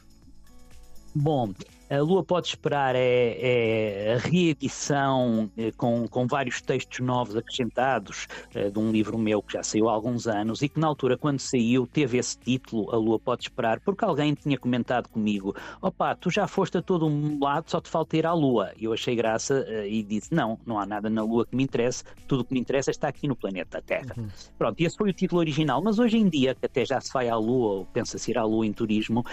Bom, 1.13 1.53
a 1.89 1.99
Lua 1.99 2.23
Pode 2.23 2.47
Esperar 2.47 2.95
é, 2.95 3.37
é 3.39 4.13
a 4.15 4.17
reedição 4.17 5.49
eh, 5.57 5.71
com, 5.77 6.07
com 6.07 6.25
vários 6.25 6.61
textos 6.61 6.99
novos 6.99 7.35
acrescentados 7.35 8.27
eh, 8.53 8.69
de 8.69 8.79
um 8.79 8.91
livro 8.91 9.17
meu 9.17 9.41
que 9.41 9.53
já 9.53 9.61
saiu 9.61 9.87
há 9.87 9.93
alguns 9.93 10.27
anos 10.27 10.61
e 10.61 10.69
que 10.69 10.79
na 10.79 10.87
altura, 10.87 11.17
quando 11.17 11.39
saiu, 11.39 11.85
teve 11.85 12.17
esse 12.17 12.37
título, 12.37 12.91
A 12.91 12.97
Lua 12.97 13.19
Pode 13.19 13.43
Esperar, 13.43 13.79
porque 13.81 14.03
alguém 14.03 14.33
tinha 14.33 14.57
comentado 14.57 15.09
comigo: 15.09 15.55
opá, 15.81 16.15
tu 16.15 16.31
já 16.31 16.47
foste 16.47 16.77
a 16.77 16.81
todo 16.81 17.05
um 17.05 17.39
lado, 17.39 17.69
só 17.69 17.79
te 17.79 17.89
falta 17.89 18.17
ir 18.17 18.25
à 18.25 18.33
Lua. 18.33 18.71
E 18.77 18.85
eu 18.85 18.93
achei 18.93 19.15
graça 19.15 19.63
eh, 19.67 19.87
e 19.87 20.03
disse: 20.03 20.33
não, 20.33 20.59
não 20.65 20.79
há 20.79 20.85
nada 20.85 21.09
na 21.09 21.21
Lua 21.21 21.45
que 21.45 21.55
me 21.55 21.63
interesse, 21.63 22.03
tudo 22.27 22.41
o 22.41 22.45
que 22.45 22.53
me 22.53 22.59
interessa 22.59 22.89
está 22.89 23.07
aqui 23.07 23.27
no 23.27 23.35
planeta 23.35 23.81
Terra. 23.81 24.15
Uhum. 24.17 24.27
Pronto, 24.57 24.79
e 24.81 24.85
esse 24.85 24.97
foi 24.97 25.11
o 25.11 25.13
título 25.13 25.39
original, 25.39 25.81
mas 25.83 25.99
hoje 25.99 26.17
em 26.17 26.27
dia, 26.27 26.55
que 26.55 26.65
até 26.65 26.83
já 26.83 26.99
se 26.99 27.13
vai 27.13 27.29
à 27.29 27.35
Lua 27.35 27.73
ou 27.73 27.85
pensa-se 27.85 28.31
ir 28.31 28.37
à 28.37 28.43
Lua 28.43 28.65
em 28.65 28.73
turismo, 28.73 29.23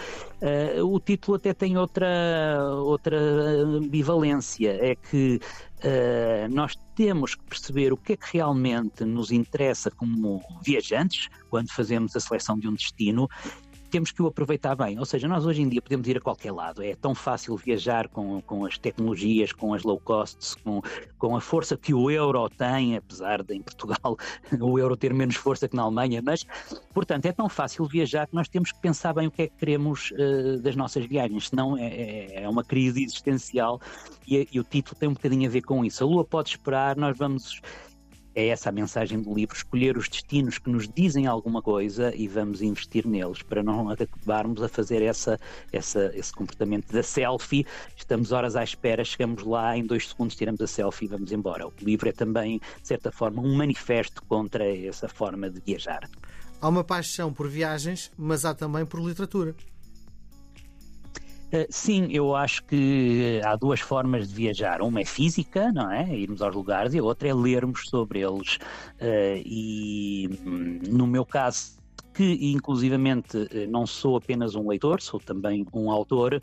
uh, 0.42 0.86
o 0.86 1.00
título 1.00 1.36
até 1.36 1.54
tem 1.54 1.78
outra 1.78 2.41
outra, 2.84 3.18
ambivalência, 3.18 4.70
é 4.80 4.94
que 4.94 5.40
uh, 5.78 6.54
nós 6.54 6.76
temos 6.94 7.34
que 7.34 7.44
perceber 7.44 7.92
o 7.92 7.96
que 7.96 8.12
é 8.12 8.16
que 8.16 8.36
realmente 8.36 9.04
nos 9.04 9.30
interessa 9.30 9.90
como 9.90 10.42
viajantes 10.64 11.28
quando 11.50 11.70
fazemos 11.70 12.14
a 12.16 12.20
seleção 12.20 12.58
de 12.58 12.68
um 12.68 12.74
destino 12.74 13.28
temos 13.92 14.10
que 14.10 14.22
o 14.22 14.26
aproveitar 14.26 14.74
bem. 14.74 14.98
Ou 14.98 15.04
seja, 15.04 15.28
nós 15.28 15.44
hoje 15.44 15.60
em 15.60 15.68
dia 15.68 15.82
podemos 15.82 16.08
ir 16.08 16.16
a 16.16 16.20
qualquer 16.20 16.50
lado. 16.50 16.82
É 16.82 16.96
tão 16.96 17.14
fácil 17.14 17.54
viajar 17.56 18.08
com, 18.08 18.40
com 18.40 18.64
as 18.64 18.78
tecnologias, 18.78 19.52
com 19.52 19.74
as 19.74 19.82
low 19.82 20.00
costs, 20.00 20.54
com, 20.54 20.80
com 21.18 21.36
a 21.36 21.40
força 21.40 21.76
que 21.76 21.92
o 21.92 22.10
euro 22.10 22.48
tem, 22.48 22.96
apesar 22.96 23.42
de 23.42 23.54
em 23.54 23.60
Portugal 23.60 24.16
o 24.58 24.78
euro 24.78 24.96
ter 24.96 25.12
menos 25.12 25.36
força 25.36 25.68
que 25.68 25.76
na 25.76 25.82
Alemanha, 25.82 26.22
mas, 26.24 26.46
portanto, 26.94 27.26
é 27.26 27.32
tão 27.32 27.48
fácil 27.50 27.84
viajar 27.84 28.26
que 28.26 28.34
nós 28.34 28.48
temos 28.48 28.72
que 28.72 28.80
pensar 28.80 29.12
bem 29.12 29.26
o 29.26 29.30
que 29.30 29.42
é 29.42 29.46
que 29.46 29.56
queremos 29.56 30.10
uh, 30.12 30.58
das 30.62 30.74
nossas 30.74 31.04
viagens, 31.04 31.50
senão 31.50 31.76
é, 31.76 31.86
é, 31.86 32.42
é 32.44 32.48
uma 32.48 32.64
crise 32.64 33.04
existencial 33.04 33.78
e, 34.26 34.48
e 34.50 34.58
o 34.58 34.64
título 34.64 34.96
tem 34.98 35.08
um 35.08 35.12
bocadinho 35.12 35.46
a 35.46 35.52
ver 35.52 35.62
com 35.62 35.84
isso. 35.84 36.02
A 36.02 36.06
Lua 36.06 36.24
pode 36.24 36.48
esperar, 36.48 36.96
nós 36.96 37.16
vamos 37.18 37.60
é 38.34 38.48
essa 38.48 38.68
a 38.68 38.72
mensagem 38.72 39.20
do 39.20 39.34
livro: 39.34 39.56
escolher 39.56 39.96
os 39.96 40.08
destinos 40.08 40.58
que 40.58 40.70
nos 40.70 40.88
dizem 40.88 41.26
alguma 41.26 41.62
coisa 41.62 42.14
e 42.14 42.26
vamos 42.28 42.62
investir 42.62 43.06
neles, 43.06 43.42
para 43.42 43.62
não 43.62 43.90
acabarmos 43.90 44.62
a 44.62 44.68
fazer 44.68 45.02
essa, 45.02 45.38
essa, 45.72 46.10
esse 46.14 46.32
comportamento 46.32 46.92
da 46.92 47.02
selfie. 47.02 47.66
Estamos 47.96 48.32
horas 48.32 48.56
à 48.56 48.64
espera, 48.64 49.04
chegamos 49.04 49.42
lá, 49.42 49.76
em 49.76 49.84
dois 49.84 50.08
segundos 50.08 50.36
tiramos 50.36 50.60
a 50.60 50.66
selfie 50.66 51.04
e 51.06 51.08
vamos 51.08 51.32
embora. 51.32 51.66
O 51.66 51.72
livro 51.80 52.08
é 52.08 52.12
também, 52.12 52.60
de 52.80 52.88
certa 52.88 53.10
forma, 53.10 53.42
um 53.42 53.54
manifesto 53.54 54.22
contra 54.24 54.64
essa 54.64 55.08
forma 55.08 55.50
de 55.50 55.60
viajar. 55.60 56.08
Há 56.60 56.68
uma 56.68 56.84
paixão 56.84 57.32
por 57.32 57.48
viagens, 57.48 58.10
mas 58.16 58.44
há 58.44 58.54
também 58.54 58.86
por 58.86 59.00
literatura. 59.00 59.54
Uh, 61.52 61.66
sim, 61.68 62.08
eu 62.10 62.34
acho 62.34 62.64
que 62.64 63.38
há 63.44 63.54
duas 63.56 63.78
formas 63.80 64.28
de 64.28 64.34
viajar. 64.34 64.80
Uma 64.80 65.02
é 65.02 65.04
física, 65.04 65.70
não 65.70 65.90
é? 65.92 66.16
Irmos 66.16 66.40
aos 66.40 66.54
lugares, 66.54 66.94
e 66.94 66.98
a 66.98 67.02
outra 67.02 67.28
é 67.28 67.34
lermos 67.34 67.88
sobre 67.90 68.20
eles. 68.20 68.56
Uh, 69.00 69.42
e 69.44 70.30
hum, 70.46 70.78
no 70.88 71.06
meu 71.06 71.26
caso, 71.26 71.76
que 72.14 72.52
inclusivamente 72.52 73.48
eh, 73.50 73.66
não 73.66 73.86
sou 73.86 74.16
apenas 74.16 74.54
um 74.54 74.68
leitor, 74.68 75.00
sou 75.00 75.18
também 75.18 75.66
um 75.72 75.90
autor, 75.90 76.42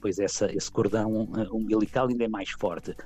pois 0.00 0.18
essa, 0.18 0.50
esse 0.50 0.70
cordão 0.70 1.28
umbilical 1.52 2.08
ainda 2.08 2.24
é 2.24 2.28
mais 2.28 2.48
forte. 2.52 2.96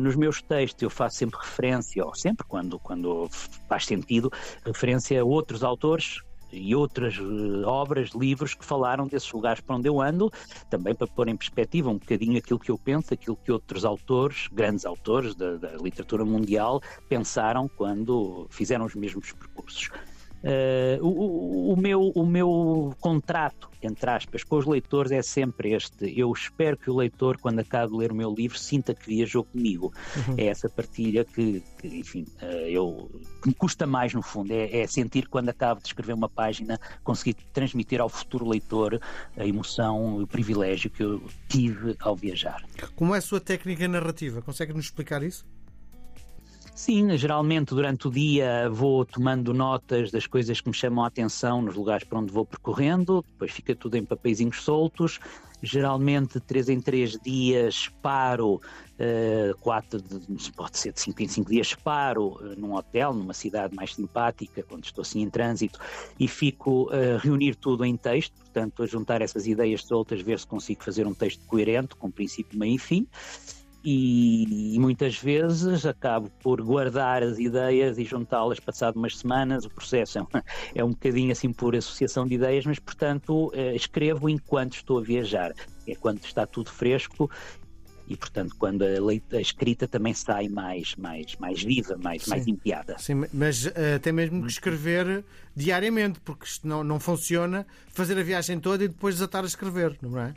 Nos 0.00 0.16
meus 0.16 0.42
textos 0.42 0.82
eu 0.82 0.90
faço 0.90 1.18
sempre 1.18 1.38
referência, 1.38 2.04
ou 2.04 2.12
sempre 2.12 2.44
quando, 2.44 2.76
quando 2.80 3.28
faz 3.68 3.86
sentido, 3.86 4.32
referência 4.64 5.20
a 5.20 5.24
outros 5.24 5.62
autores 5.62 6.18
e 6.52 6.74
outras 6.74 7.18
uh, 7.18 7.66
obras, 7.66 8.10
livros 8.10 8.54
que 8.54 8.64
falaram 8.64 9.06
desses 9.06 9.30
lugares 9.32 9.60
para 9.60 9.76
onde 9.76 9.88
eu 9.88 10.00
ando, 10.00 10.30
também 10.68 10.94
para 10.94 11.06
pôr 11.06 11.28
em 11.28 11.36
perspectiva 11.36 11.90
um 11.90 11.98
bocadinho 11.98 12.38
aquilo 12.38 12.58
que 12.58 12.70
eu 12.70 12.78
penso, 12.78 13.12
aquilo 13.14 13.36
que 13.36 13.52
outros 13.52 13.84
autores, 13.84 14.48
grandes 14.52 14.84
autores 14.84 15.34
da, 15.34 15.56
da 15.56 15.76
literatura 15.76 16.24
mundial, 16.24 16.80
pensaram 17.08 17.68
quando 17.68 18.46
fizeram 18.50 18.84
os 18.84 18.94
mesmos 18.94 19.32
percursos. 19.32 19.90
Uh, 20.42 21.04
o, 21.04 21.72
o, 21.72 21.76
meu, 21.76 22.10
o 22.10 22.24
meu 22.24 22.94
contrato, 23.00 23.68
entre 23.82 24.08
aspas, 24.08 24.44
com 24.44 24.56
os 24.56 24.66
leitores 24.66 25.10
é 25.10 25.20
sempre 25.20 25.72
este. 25.72 26.18
Eu 26.18 26.32
espero 26.32 26.76
que 26.76 26.90
o 26.90 26.96
leitor, 26.96 27.38
quando 27.38 27.58
acabe 27.58 27.92
de 27.92 27.98
ler 27.98 28.12
o 28.12 28.14
meu 28.14 28.32
livro, 28.32 28.58
sinta 28.58 28.94
que 28.94 29.06
viajou 29.06 29.44
comigo. 29.44 29.92
Uhum. 30.16 30.34
É 30.36 30.46
essa 30.46 30.68
partilha 30.68 31.24
que, 31.24 31.62
que 31.78 31.88
enfim, 31.88 32.24
uh, 32.40 32.46
eu, 32.66 33.10
que 33.42 33.48
me 33.48 33.54
custa 33.54 33.86
mais, 33.86 34.14
no 34.14 34.22
fundo. 34.22 34.52
É, 34.52 34.80
é, 34.80 34.86
sentir 34.86 35.28
quando 35.28 35.48
acabo 35.48 35.80
de 35.80 35.88
escrever 35.88 36.12
uma 36.12 36.28
página, 36.28 36.78
conseguir 37.02 37.34
transmitir 37.52 38.00
ao 38.00 38.08
futuro 38.08 38.48
leitor 38.48 39.00
a 39.36 39.44
emoção, 39.44 40.22
o 40.22 40.26
privilégio 40.26 40.90
que 40.90 41.02
eu 41.02 41.22
tive 41.48 41.96
ao 42.00 42.14
viajar. 42.14 42.64
Como 42.94 43.14
é 43.14 43.18
a 43.18 43.22
sua 43.22 43.40
técnica 43.40 43.88
narrativa? 43.88 44.40
Consegue 44.40 44.72
nos 44.72 44.86
explicar 44.86 45.22
isso? 45.22 45.44
Sim, 46.78 47.18
geralmente 47.18 47.74
durante 47.74 48.06
o 48.06 48.10
dia 48.10 48.70
vou 48.70 49.04
tomando 49.04 49.52
notas 49.52 50.12
das 50.12 50.28
coisas 50.28 50.60
que 50.60 50.68
me 50.68 50.74
chamam 50.74 51.02
a 51.02 51.08
atenção 51.08 51.60
nos 51.60 51.74
lugares 51.74 52.06
para 52.06 52.20
onde 52.20 52.32
vou 52.32 52.46
percorrendo, 52.46 53.24
depois 53.32 53.50
fica 53.50 53.74
tudo 53.74 53.96
em 53.96 54.04
papeizinhos 54.04 54.62
soltos. 54.62 55.18
Geralmente, 55.60 56.38
três 56.38 56.68
em 56.68 56.80
três 56.80 57.18
dias, 57.18 57.90
paro, 58.00 58.54
uh, 58.54 59.58
quatro, 59.58 60.00
de, 60.00 60.52
pode 60.52 60.78
ser 60.78 60.92
de 60.92 61.00
cinco 61.00 61.20
em 61.20 61.26
cinco 61.26 61.50
dias, 61.50 61.74
paro 61.74 62.36
uh, 62.36 62.54
num 62.56 62.76
hotel, 62.76 63.12
numa 63.12 63.34
cidade 63.34 63.74
mais 63.74 63.92
simpática, 63.92 64.62
quando 64.62 64.84
estou 64.84 65.02
assim 65.02 65.22
em 65.22 65.28
trânsito, 65.28 65.80
e 66.16 66.28
fico 66.28 66.88
a 66.92 67.18
reunir 67.18 67.56
tudo 67.56 67.84
em 67.84 67.96
texto, 67.96 68.32
portanto, 68.36 68.84
a 68.84 68.86
juntar 68.86 69.20
essas 69.20 69.48
ideias 69.48 69.82
soltas, 69.82 70.20
ver 70.20 70.38
se 70.38 70.46
consigo 70.46 70.84
fazer 70.84 71.08
um 71.08 71.12
texto 71.12 71.44
coerente, 71.44 71.96
com 71.96 72.08
princípio, 72.08 72.56
meio 72.56 72.76
e 72.76 72.78
fim 72.78 73.04
e, 73.84 74.74
e, 74.74 74.78
muitas 74.78 75.18
vezes 75.18 75.86
acabo 75.86 76.30
por 76.42 76.60
guardar 76.60 77.22
as 77.22 77.38
ideias 77.38 77.96
e 77.98 78.04
juntá-las 78.04 78.58
passado 78.58 78.96
umas 78.96 79.16
semanas. 79.16 79.64
O 79.64 79.70
processo 79.70 80.18
é 80.18 80.22
um, 80.22 80.26
é 80.74 80.84
um 80.84 80.90
bocadinho 80.90 81.32
assim 81.32 81.52
por 81.52 81.76
associação 81.76 82.26
de 82.26 82.34
ideias, 82.34 82.66
mas 82.66 82.78
portanto 82.78 83.50
eh, 83.54 83.74
escrevo 83.74 84.28
enquanto 84.28 84.74
estou 84.74 84.98
a 84.98 85.02
viajar. 85.02 85.52
É 85.86 85.94
quando 85.94 86.22
está 86.24 86.46
tudo 86.46 86.70
fresco 86.70 87.30
e 88.08 88.16
portanto 88.16 88.56
quando 88.58 88.82
a, 88.82 89.00
leita, 89.00 89.36
a 89.36 89.40
escrita 89.40 89.86
também 89.86 90.14
sai 90.14 90.48
mais 90.48 90.94
mais 90.96 91.36
mais 91.36 91.62
viva 91.62 91.96
mais 92.02 92.22
sim, 92.22 92.30
mais 92.30 92.46
empiada 92.46 92.96
sim 92.98 93.14
mas 93.32 93.66
uh, 93.66 94.00
tem 94.00 94.12
mesmo 94.12 94.42
que 94.42 94.50
escrever 94.50 95.22
diariamente 95.54 96.18
porque 96.20 96.46
isto 96.46 96.66
não 96.66 96.82
não 96.82 96.98
funciona 96.98 97.66
fazer 97.90 98.18
a 98.18 98.22
viagem 98.22 98.58
toda 98.58 98.82
e 98.82 98.88
depois 98.88 99.16
desatar 99.16 99.44
a 99.44 99.46
escrever 99.46 99.96
não 100.00 100.18
é 100.18 100.32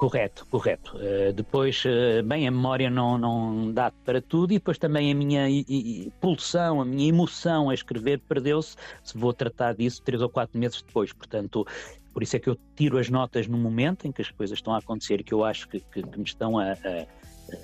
Correto, 0.00 0.46
correto. 0.46 0.96
Uh, 0.96 1.30
depois, 1.34 1.84
uh, 1.84 2.22
bem, 2.24 2.48
a 2.48 2.50
memória 2.50 2.88
não, 2.88 3.18
não 3.18 3.70
dá 3.70 3.92
para 4.02 4.22
tudo 4.22 4.50
e 4.50 4.56
depois 4.56 4.78
também 4.78 5.12
a 5.12 5.14
minha 5.14 5.46
i, 5.46 5.62
i, 5.68 6.12
pulsão, 6.18 6.80
a 6.80 6.86
minha 6.86 7.06
emoção 7.06 7.68
a 7.68 7.74
escrever 7.74 8.18
perdeu-se 8.20 8.76
se 9.04 9.18
vou 9.18 9.34
tratar 9.34 9.74
disso 9.74 10.00
três 10.02 10.22
ou 10.22 10.30
quatro 10.30 10.58
meses 10.58 10.80
depois. 10.80 11.12
Portanto, 11.12 11.66
por 12.14 12.22
isso 12.22 12.34
é 12.34 12.38
que 12.38 12.48
eu 12.48 12.56
tiro 12.74 12.96
as 12.96 13.10
notas 13.10 13.46
no 13.46 13.58
momento 13.58 14.08
em 14.08 14.10
que 14.10 14.22
as 14.22 14.30
coisas 14.30 14.56
estão 14.56 14.72
a 14.72 14.78
acontecer 14.78 15.20
e 15.20 15.22
que 15.22 15.34
eu 15.34 15.44
acho 15.44 15.68
que, 15.68 15.80
que, 15.80 16.02
que 16.02 16.18
me 16.18 16.24
estão 16.24 16.58
a, 16.58 16.72
a, 16.72 16.72
a 16.72 17.56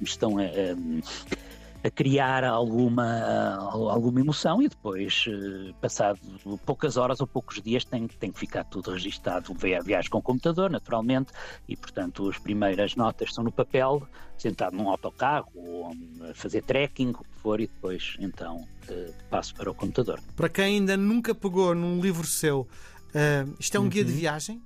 me 0.00 0.06
estão 0.06 0.38
a, 0.38 0.44
a 0.44 0.74
a 1.82 1.90
criar 1.90 2.44
alguma, 2.44 3.56
alguma 3.56 4.20
emoção 4.20 4.62
e 4.62 4.68
depois, 4.68 5.24
eh, 5.28 5.72
passado 5.80 6.20
poucas 6.66 6.96
horas 6.96 7.20
ou 7.20 7.26
poucos 7.26 7.60
dias, 7.62 7.84
tem, 7.84 8.06
tem 8.06 8.30
que 8.30 8.38
ficar 8.38 8.64
tudo 8.64 8.90
registado. 8.90 9.54
Viagem 9.54 10.10
com 10.10 10.18
o 10.18 10.22
computador, 10.22 10.70
naturalmente, 10.70 11.32
e 11.68 11.76
portanto 11.76 12.28
as 12.28 12.38
primeiras 12.38 12.94
notas 12.96 13.32
são 13.32 13.42
no 13.42 13.52
papel, 13.52 14.06
sentado 14.36 14.76
num 14.76 14.88
autocarro 14.88 15.48
ou 15.54 15.92
a 16.30 16.34
fazer 16.34 16.62
trekking, 16.62 17.10
o 17.10 17.24
que 17.24 17.40
for, 17.40 17.60
e 17.60 17.66
depois 17.66 18.16
então 18.20 18.66
eh, 18.88 19.12
passo 19.30 19.54
para 19.54 19.70
o 19.70 19.74
computador. 19.74 20.20
Para 20.36 20.48
quem 20.48 20.64
ainda 20.64 20.96
nunca 20.96 21.34
pegou 21.34 21.74
num 21.74 22.00
livro 22.00 22.26
seu, 22.26 22.60
uh, 22.60 23.54
isto 23.58 23.76
é 23.76 23.80
um 23.80 23.84
uhum. 23.84 23.88
guia 23.88 24.04
de 24.04 24.12
uhum. 24.12 24.18
viagem? 24.18 24.62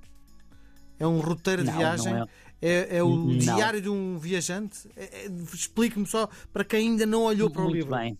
É 0.99 1.05
um 1.05 1.19
roteiro 1.19 1.63
de 1.63 1.71
não, 1.71 1.77
viagem? 1.77 2.13
Não 2.13 2.23
é. 2.23 2.27
É, 2.61 2.97
é 2.97 3.03
o 3.03 3.15
não. 3.15 3.37
diário 3.37 3.81
de 3.81 3.89
um 3.89 4.17
viajante? 4.17 4.89
É, 4.95 5.25
é, 5.25 5.27
Explique-me 5.53 6.05
só 6.05 6.29
para 6.51 6.63
quem 6.63 6.89
ainda 6.89 7.05
não 7.05 7.23
olhou 7.23 7.49
para 7.49 7.61
o 7.61 7.65
Muito 7.65 7.75
livro. 7.75 7.95
Bem. 7.95 8.17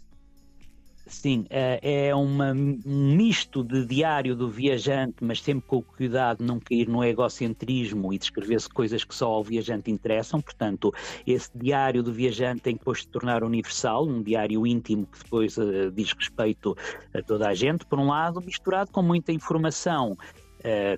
Sim, 1.08 1.46
é, 1.52 2.08
é 2.08 2.16
uma, 2.16 2.52
um 2.52 3.16
misto 3.16 3.64
de 3.64 3.86
diário 3.86 4.36
do 4.36 4.50
viajante, 4.50 5.18
mas 5.22 5.40
sempre 5.40 5.68
com 5.68 5.78
o 5.78 5.84
cuidado 5.84 6.40
de 6.40 6.46
não 6.46 6.60
cair 6.60 6.88
no 6.88 7.04
egocentrismo 7.04 8.12
e 8.12 8.18
descrever-se 8.18 8.68
coisas 8.68 9.04
que 9.04 9.14
só 9.14 9.28
ao 9.28 9.44
viajante 9.44 9.92
interessam. 9.92 10.42
Portanto, 10.42 10.92
esse 11.28 11.52
diário 11.56 12.02
do 12.02 12.12
viajante 12.12 12.62
tem 12.62 12.74
que 12.74 12.80
depois 12.80 13.02
se 13.02 13.08
tornar 13.08 13.44
universal, 13.44 14.08
um 14.08 14.24
diário 14.24 14.66
íntimo 14.66 15.06
que 15.06 15.24
depois 15.24 15.56
uh, 15.58 15.92
diz 15.92 16.12
respeito 16.12 16.76
a 17.14 17.22
toda 17.22 17.50
a 17.50 17.54
gente, 17.54 17.86
por 17.86 18.00
um 18.00 18.08
lado, 18.08 18.42
misturado 18.42 18.90
com 18.92 19.04
muita 19.04 19.32
informação 19.32 20.18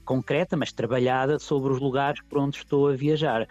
concreta, 0.05 0.55
mas 0.55 0.71
trabalhada 0.71 1.39
sobre 1.39 1.73
os 1.73 1.79
lugares 1.79 2.21
por 2.29 2.39
onde 2.39 2.57
estou 2.57 2.87
a 2.87 2.93
viajar 2.93 3.47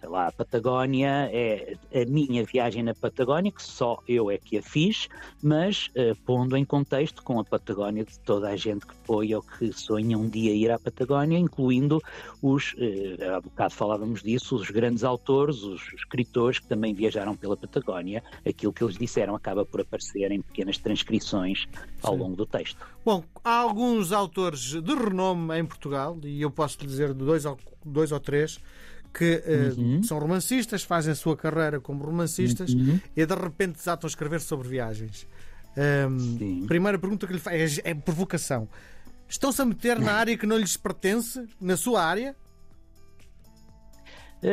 sei 0.00 0.08
lá, 0.08 0.28
a 0.28 0.32
Patagónia 0.32 1.28
é 1.32 1.76
a 1.92 2.04
minha 2.06 2.44
viagem 2.44 2.82
na 2.82 2.94
Patagónia, 2.94 3.50
que 3.50 3.62
só 3.62 3.98
eu 4.06 4.30
é 4.30 4.38
que 4.38 4.58
a 4.58 4.62
fiz, 4.62 5.08
mas 5.42 5.88
uh, 5.88 6.16
pondo 6.24 6.56
em 6.56 6.64
contexto 6.64 7.22
com 7.22 7.40
a 7.40 7.44
Patagónia 7.44 8.04
de 8.04 8.18
toda 8.20 8.48
a 8.48 8.56
gente 8.56 8.86
que 8.86 8.94
foi 9.04 9.34
ou 9.34 9.42
que 9.42 9.72
sonha 9.72 10.16
um 10.16 10.28
dia 10.28 10.52
ir 10.52 10.70
à 10.70 10.78
Patagónia, 10.78 11.38
incluindo 11.38 12.00
os, 12.42 12.72
uh, 12.74 13.36
há 13.36 13.40
bocado 13.40 13.74
falávamos 13.74 14.22
disso, 14.22 14.56
os 14.56 14.70
grandes 14.70 15.04
autores, 15.04 15.62
os 15.62 15.92
escritores 15.94 16.58
que 16.58 16.66
também 16.66 16.94
viajaram 16.94 17.36
pela 17.36 17.56
Patagónia, 17.56 18.22
aquilo 18.46 18.72
que 18.72 18.84
eles 18.84 18.96
disseram 18.96 19.34
acaba 19.34 19.64
por 19.64 19.80
aparecer 19.80 20.30
em 20.30 20.40
pequenas 20.40 20.78
transcrições 20.78 21.66
ao 22.02 22.14
Sim. 22.14 22.20
longo 22.20 22.36
do 22.36 22.46
texto. 22.46 22.78
Bom, 23.04 23.24
há 23.42 23.56
alguns 23.56 24.12
autores 24.12 24.80
de 24.82 24.94
renome 24.94 25.58
em 25.58 25.64
Portugal, 25.64 26.16
e 26.22 26.42
eu 26.42 26.50
posso 26.50 26.78
dizer 26.78 27.14
dois 27.14 27.44
ou, 27.44 27.58
dois 27.84 28.12
ou 28.12 28.20
três, 28.20 28.60
que 29.18 29.42
uh, 29.44 29.80
uhum. 29.80 30.02
são 30.04 30.16
romancistas, 30.16 30.84
fazem 30.84 31.10
a 31.10 31.16
sua 31.16 31.36
carreira 31.36 31.80
como 31.80 32.04
romancistas 32.04 32.72
uhum. 32.72 33.00
e 33.16 33.26
de 33.26 33.34
repente 33.34 33.78
desatam 33.78 34.06
a 34.06 34.10
escrever 34.10 34.40
sobre 34.40 34.68
viagens. 34.68 35.26
Um, 35.76 36.66
primeira 36.66 36.96
pergunta 36.98 37.26
que 37.26 37.32
lhe 37.32 37.40
faço 37.40 37.80
é, 37.84 37.90
é 37.90 37.94
provocação. 37.94 38.68
Estão-se 39.28 39.60
a 39.60 39.64
meter 39.64 39.98
na 39.98 40.12
área 40.12 40.38
que 40.38 40.46
não 40.46 40.56
lhes 40.56 40.76
pertence, 40.76 41.44
na 41.60 41.76
sua 41.76 42.04
área? 42.04 42.36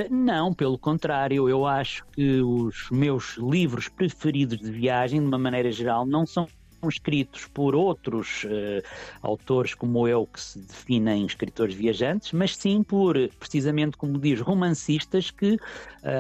Não, 0.10 0.52
pelo 0.52 0.80
contrário, 0.80 1.48
eu 1.48 1.66
acho 1.68 2.04
que 2.12 2.42
os 2.42 2.90
meus 2.90 3.38
livros 3.38 3.88
preferidos 3.88 4.58
de 4.58 4.72
viagem, 4.72 5.22
de 5.22 5.28
uma 5.28 5.38
maneira 5.38 5.72
geral, 5.72 6.08
não 6.08 6.26
são 6.26 6.48
escritos 6.88 7.46
por 7.48 7.76
outros 7.76 8.44
uh, 8.46 8.84
autores 9.22 9.74
como 9.74 10.08
eu, 10.08 10.26
que 10.26 10.40
se 10.40 10.60
definem 10.60 11.26
escritores 11.26 11.76
viajantes, 11.76 12.32
mas 12.32 12.56
sim 12.56 12.84
por, 12.84 13.16
precisamente 13.40 13.98
como 13.98 14.18
diz, 14.20 14.40
romancistas 14.40 15.32
que 15.32 15.54
uh, 15.56 15.60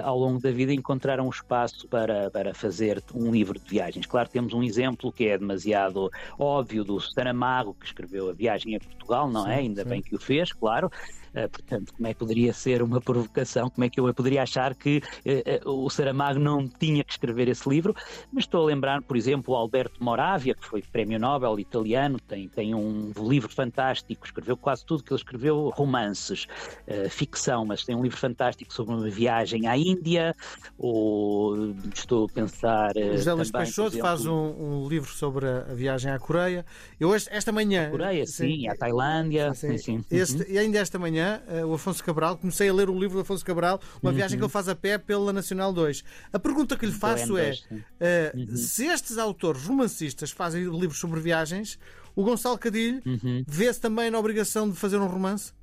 ao 0.03 0.17
longo 0.17 0.39
da 0.41 0.51
vida 0.51 0.73
encontraram 0.73 1.29
espaço 1.29 1.87
para, 1.87 2.29
para 2.31 2.53
fazer 2.53 3.03
um 3.13 3.31
livro 3.31 3.59
de 3.59 3.69
viagens. 3.69 4.05
Claro, 4.05 4.29
temos 4.29 4.53
um 4.53 4.63
exemplo 4.63 5.11
que 5.11 5.27
é 5.27 5.37
demasiado 5.37 6.09
óbvio 6.37 6.83
do 6.83 6.99
Saramago, 6.99 7.75
que 7.79 7.85
escreveu 7.85 8.29
A 8.29 8.33
Viagem 8.33 8.75
a 8.75 8.79
Portugal, 8.79 9.29
não 9.29 9.47
é? 9.47 9.49
sim, 9.49 9.51
é? 9.51 9.59
Ainda 9.59 9.83
sim. 9.83 9.89
bem 9.89 10.01
que 10.01 10.15
o 10.15 10.19
fez, 10.19 10.51
claro. 10.51 10.91
Uh, 11.35 11.49
portanto, 11.49 11.93
como 11.93 12.07
é 12.07 12.13
que 12.13 12.19
poderia 12.19 12.53
ser 12.53 12.81
uma 12.81 13.01
provocação? 13.01 13.69
Como 13.69 13.83
é 13.83 13.89
que 13.89 13.99
eu 13.99 14.13
poderia 14.13 14.43
achar 14.43 14.73
que 14.73 15.01
uh, 15.25 15.69
uh, 15.69 15.85
o 15.85 15.89
Saramago 15.89 16.39
não 16.39 16.65
tinha 16.65 17.03
que 17.03 17.11
escrever 17.11 17.49
esse 17.49 17.67
livro? 17.67 17.93
Mas 18.31 18.45
estou 18.45 18.63
a 18.63 18.65
lembrar, 18.65 19.01
por 19.01 19.17
exemplo, 19.17 19.53
o 19.53 19.57
Alberto 19.57 20.01
Moravia, 20.01 20.55
que 20.55 20.65
foi 20.65 20.81
prémio 20.81 21.19
Nobel 21.19 21.59
italiano, 21.59 22.17
tem, 22.25 22.47
tem 22.47 22.73
um 22.73 23.11
livro 23.17 23.49
fantástico, 23.49 24.25
escreveu 24.25 24.55
quase 24.55 24.85
tudo 24.85 25.03
que 25.03 25.11
ele 25.11 25.19
escreveu, 25.19 25.69
romances, 25.75 26.47
ficção, 27.09 27.65
mas 27.65 27.83
tem 27.83 27.95
um 27.95 28.01
livro 28.01 28.17
fantástico 28.17 28.73
sobre 28.73 28.95
uma 28.95 29.09
viagem 29.09 29.67
à 29.67 29.77
Índia, 29.77 30.35
ou 30.77 31.73
estou 31.93 32.25
a 32.25 32.29
pensar. 32.29 32.93
José 32.95 33.33
Luís 33.33 33.51
Peixoto 33.51 33.97
faz 33.97 34.25
um, 34.25 34.33
um, 34.33 34.87
livro 34.87 35.11
sobre 35.11 35.47
a 35.47 35.73
viagem 35.73 36.11
à 36.11 36.19
Coreia. 36.19 36.65
Eu 36.99 37.13
esta 37.13 37.51
manhã. 37.51 37.87
A 37.87 37.91
Coreia, 37.91 38.25
sim, 38.25 38.47
sim 38.47 38.67
à 38.67 38.75
Tailândia. 38.75 39.53
Sim, 39.53 39.77
sim. 39.77 40.05
Este, 40.09 40.43
uhum. 40.43 40.49
E 40.49 40.57
ainda 40.57 40.79
esta 40.79 40.99
manhã 40.99 41.24
uh, 41.25 41.67
o 41.67 41.73
Afonso 41.73 42.03
Cabral, 42.03 42.37
comecei 42.37 42.69
a 42.69 42.73
ler 42.73 42.89
o 42.89 42.97
livro 42.97 43.15
do 43.15 43.21
Afonso 43.21 43.43
Cabral, 43.45 43.79
uma 44.01 44.11
uhum. 44.11 44.17
viagem 44.17 44.37
que 44.37 44.43
ele 44.43 44.51
faz 44.51 44.67
a 44.67 44.75
pé 44.75 44.97
pela 44.97 45.31
Nacional 45.33 45.71
2. 45.73 46.03
A 46.33 46.39
pergunta 46.39 46.77
que 46.77 46.85
lhe 46.85 46.91
faço 46.91 47.37
é: 47.37 47.51
uh, 47.53 48.37
uhum. 48.37 48.55
se 48.55 48.85
estes 48.85 49.17
autores 49.17 49.63
romancistas 49.63 50.31
fazem 50.31 50.63
livros 50.63 50.99
sobre 50.99 51.19
viagens, 51.19 51.79
o 52.15 52.23
Gonçalo 52.23 52.57
Cadilho 52.57 53.01
uhum. 53.05 53.43
vê-se 53.47 53.79
também 53.79 54.09
na 54.09 54.17
obrigação 54.17 54.69
de 54.69 54.75
fazer 54.75 54.97
um 54.97 55.07
romance? 55.07 55.53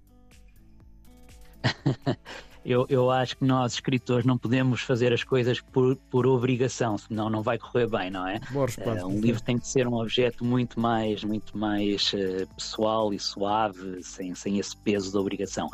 eu, 2.64 2.86
eu 2.88 3.10
acho 3.10 3.36
que 3.36 3.44
nós, 3.44 3.74
escritores, 3.74 4.24
não 4.24 4.38
podemos 4.38 4.82
fazer 4.82 5.12
as 5.12 5.24
coisas 5.24 5.60
por, 5.60 5.96
por 6.10 6.26
obrigação, 6.26 6.96
senão 6.96 7.28
não 7.28 7.42
vai 7.42 7.58
correr 7.58 7.88
bem, 7.88 8.10
não 8.10 8.26
é? 8.26 8.40
Boa 8.50 8.66
resposta. 8.66 9.04
Uh, 9.04 9.08
um 9.08 9.20
livro 9.20 9.42
tem 9.42 9.58
que 9.58 9.66
ser 9.66 9.86
um 9.86 9.94
objeto 9.94 10.44
muito 10.44 10.78
mais, 10.78 11.24
muito 11.24 11.56
mais 11.58 12.12
uh, 12.12 12.46
pessoal 12.54 13.12
e 13.12 13.18
suave, 13.18 14.02
sem, 14.02 14.34
sem 14.34 14.58
esse 14.58 14.76
peso 14.76 15.12
da 15.12 15.20
obrigação. 15.20 15.68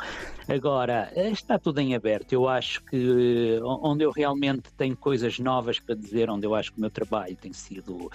Agora, 0.47 1.11
está 1.15 1.59
tudo 1.59 1.79
em 1.79 1.93
aberto. 1.93 2.33
Eu 2.33 2.47
acho 2.47 2.83
que 2.85 3.59
onde 3.63 4.03
eu 4.03 4.11
realmente 4.11 4.71
tenho 4.75 4.97
coisas 4.97 5.37
novas 5.37 5.79
para 5.79 5.93
dizer, 5.93 6.29
onde 6.29 6.47
eu 6.47 6.55
acho 6.55 6.71
que 6.71 6.79
o 6.79 6.81
meu 6.81 6.89
trabalho 6.89 7.35
tem 7.35 7.53
sido 7.53 8.05
uh, 8.05 8.09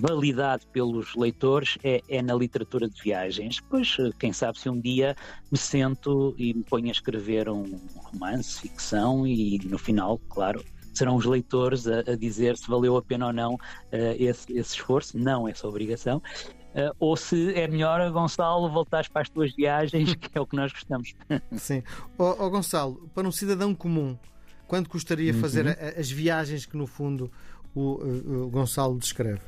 validado 0.00 0.66
pelos 0.68 1.14
leitores, 1.14 1.76
é, 1.84 2.00
é 2.08 2.22
na 2.22 2.34
literatura 2.34 2.88
de 2.88 3.02
viagens. 3.02 3.60
Pois, 3.60 3.96
quem 4.18 4.32
sabe 4.32 4.58
se 4.58 4.68
um 4.70 4.80
dia 4.80 5.14
me 5.50 5.58
sento 5.58 6.34
e 6.38 6.54
me 6.54 6.62
ponho 6.62 6.88
a 6.88 6.92
escrever 6.92 7.48
um 7.48 7.65
romance, 7.94 8.60
ficção 8.60 9.26
e 9.26 9.58
no 9.64 9.78
final, 9.78 10.18
claro, 10.28 10.64
serão 10.96 11.16
os 11.16 11.24
leitores 11.24 11.86
a, 11.86 12.00
a 12.00 12.16
dizer 12.16 12.56
se 12.56 12.68
valeu 12.68 12.96
a 12.96 13.02
pena 13.02 13.26
ou 13.26 13.32
não 13.32 13.54
uh, 13.54 13.58
esse, 14.18 14.52
esse, 14.52 14.74
esforço, 14.74 15.18
não 15.18 15.48
essa 15.48 15.68
obrigação, 15.68 16.18
uh, 16.18 16.94
ou 16.98 17.16
se 17.16 17.52
é 17.54 17.68
melhor, 17.68 18.10
Gonçalo, 18.10 18.70
voltares 18.70 19.08
para 19.08 19.22
as 19.22 19.28
tuas 19.28 19.54
viagens, 19.54 20.14
que 20.16 20.36
é 20.36 20.40
o 20.40 20.46
que 20.46 20.56
nós 20.56 20.72
gostamos. 20.72 21.14
Sim. 21.56 21.82
Oh, 22.18 22.34
oh 22.38 22.50
Gonçalo, 22.50 23.10
para 23.14 23.28
um 23.28 23.32
cidadão 23.32 23.74
comum, 23.74 24.16
quanto 24.66 24.88
custaria 24.88 25.32
uhum. 25.32 25.40
fazer 25.40 25.68
a, 25.68 26.00
as 26.00 26.10
viagens 26.10 26.64
que, 26.64 26.76
no 26.76 26.86
fundo, 26.86 27.30
o, 27.74 28.44
o 28.44 28.48
Gonçalo 28.48 28.98
descreve? 28.98 29.42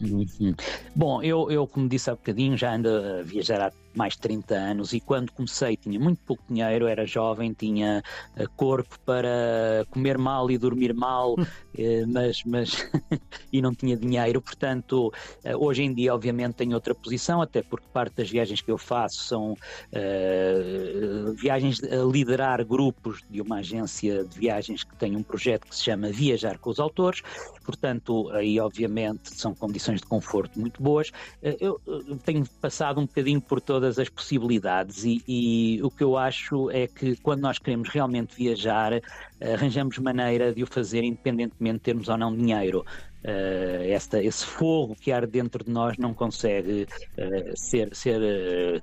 Uhum. 0.00 0.54
Bom, 0.94 1.22
eu, 1.22 1.50
eu, 1.50 1.66
como 1.66 1.88
disse 1.88 2.10
há 2.10 2.14
bocadinho, 2.14 2.56
já 2.56 2.74
ando 2.74 2.88
a 2.88 3.22
viajar 3.22 3.60
há 3.60 3.72
mais 3.94 4.14
de 4.14 4.20
30 4.20 4.54
anos 4.54 4.92
e 4.92 5.00
quando 5.00 5.30
comecei 5.32 5.76
tinha 5.76 5.98
muito 5.98 6.20
pouco 6.22 6.42
dinheiro, 6.48 6.86
era 6.86 7.06
jovem, 7.06 7.52
tinha 7.52 8.02
eh, 8.36 8.46
corpo 8.56 8.98
para 9.04 9.86
comer 9.90 10.18
mal 10.18 10.50
e 10.50 10.58
dormir 10.58 10.94
mal, 10.94 11.36
eh, 11.76 12.04
mas, 12.06 12.42
mas 12.44 12.90
e 13.52 13.60
não 13.60 13.74
tinha 13.74 13.96
dinheiro, 13.96 14.40
portanto 14.40 15.12
eh, 15.44 15.56
hoje 15.56 15.82
em 15.82 15.92
dia 15.92 16.14
obviamente 16.14 16.54
tenho 16.54 16.74
outra 16.74 16.94
posição, 16.94 17.42
até 17.42 17.62
porque 17.62 17.86
parte 17.92 18.16
das 18.16 18.30
viagens 18.30 18.60
que 18.60 18.70
eu 18.70 18.78
faço 18.78 19.24
são 19.24 19.52
uh, 19.52 21.32
viagens 21.34 21.82
a 21.82 22.04
liderar 22.04 22.64
grupos 22.64 23.22
de 23.28 23.40
uma 23.40 23.56
agência 23.56 24.24
de 24.24 24.38
viagens 24.38 24.84
que 24.84 24.94
tem 24.96 25.16
um 25.16 25.22
projeto 25.22 25.66
que 25.66 25.76
se 25.76 25.84
chama 25.84 26.10
Viajar 26.10 26.58
com 26.58 26.70
os 26.70 26.78
Autores, 26.78 27.22
portanto 27.64 28.30
aí 28.30 28.58
obviamente 28.60 29.34
são 29.34 29.54
condições 29.54 30.00
de 30.00 30.06
conforto 30.06 30.58
muito 30.58 30.82
boas. 30.82 31.10
Eu 31.42 31.80
tenho 32.24 32.46
passado 32.60 33.00
um 33.00 33.06
bocadinho 33.06 33.40
por 33.40 33.60
toda 33.60 33.81
todas 33.82 33.98
as 33.98 34.08
possibilidades 34.08 35.02
e, 35.02 35.20
e, 35.26 35.82
o 35.82 35.90
que 35.90 36.04
eu 36.04 36.16
acho 36.16 36.70
é 36.70 36.86
que 36.86 37.16
quando 37.16 37.40
nós 37.40 37.58
queremos 37.58 37.88
realmente 37.88 38.36
viajar, 38.36 38.92
arranjamos 39.40 39.98
maneira 39.98 40.54
de 40.54 40.62
o 40.62 40.66
fazer 40.68 41.02
independentemente 41.02 41.78
de 41.78 41.82
termos 41.82 42.08
ou 42.08 42.16
não 42.16 42.34
dinheiro. 42.34 42.84
Uh, 43.24 43.82
esta, 43.90 44.22
esse 44.22 44.44
fogo 44.46 44.94
que 44.94 45.10
arde 45.10 45.32
dentro 45.32 45.64
de 45.64 45.70
nós 45.70 45.96
não 45.98 46.14
consegue 46.14 46.86
uh, 47.18 47.56
ser, 47.56 47.92
ser 47.92 48.20
uh, 48.20 48.80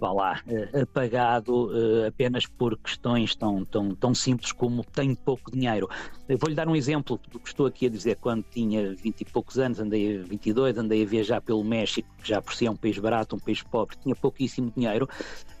vá 0.00 0.12
lá, 0.12 0.42
apagado 0.82 1.70
apenas 2.08 2.46
por 2.46 2.76
questões 2.78 3.36
tão, 3.36 3.64
tão, 3.64 3.94
tão 3.94 4.14
simples 4.14 4.50
como 4.50 4.82
tenho 4.82 5.14
pouco 5.14 5.50
dinheiro. 5.52 5.88
Vou-lhe 6.38 6.54
dar 6.54 6.68
um 6.68 6.76
exemplo 6.76 7.20
do 7.30 7.38
que 7.38 7.48
estou 7.48 7.66
aqui 7.66 7.86
a 7.86 7.88
dizer. 7.88 8.16
Quando 8.16 8.44
tinha 8.50 8.94
20 8.94 9.20
e 9.20 9.24
poucos 9.24 9.58
anos, 9.58 9.80
andei 9.80 10.18
a 10.18 10.22
22, 10.22 10.78
andei 10.78 11.02
a 11.02 11.06
viajar 11.06 11.40
pelo 11.40 11.64
México, 11.64 12.08
que 12.22 12.28
já 12.28 12.40
por 12.40 12.54
si 12.54 12.66
é 12.66 12.70
um 12.70 12.76
país 12.76 12.98
barato, 12.98 13.36
um 13.36 13.38
país 13.38 13.62
pobre, 13.62 13.96
tinha 14.02 14.14
pouquíssimo 14.14 14.72
dinheiro, 14.76 15.08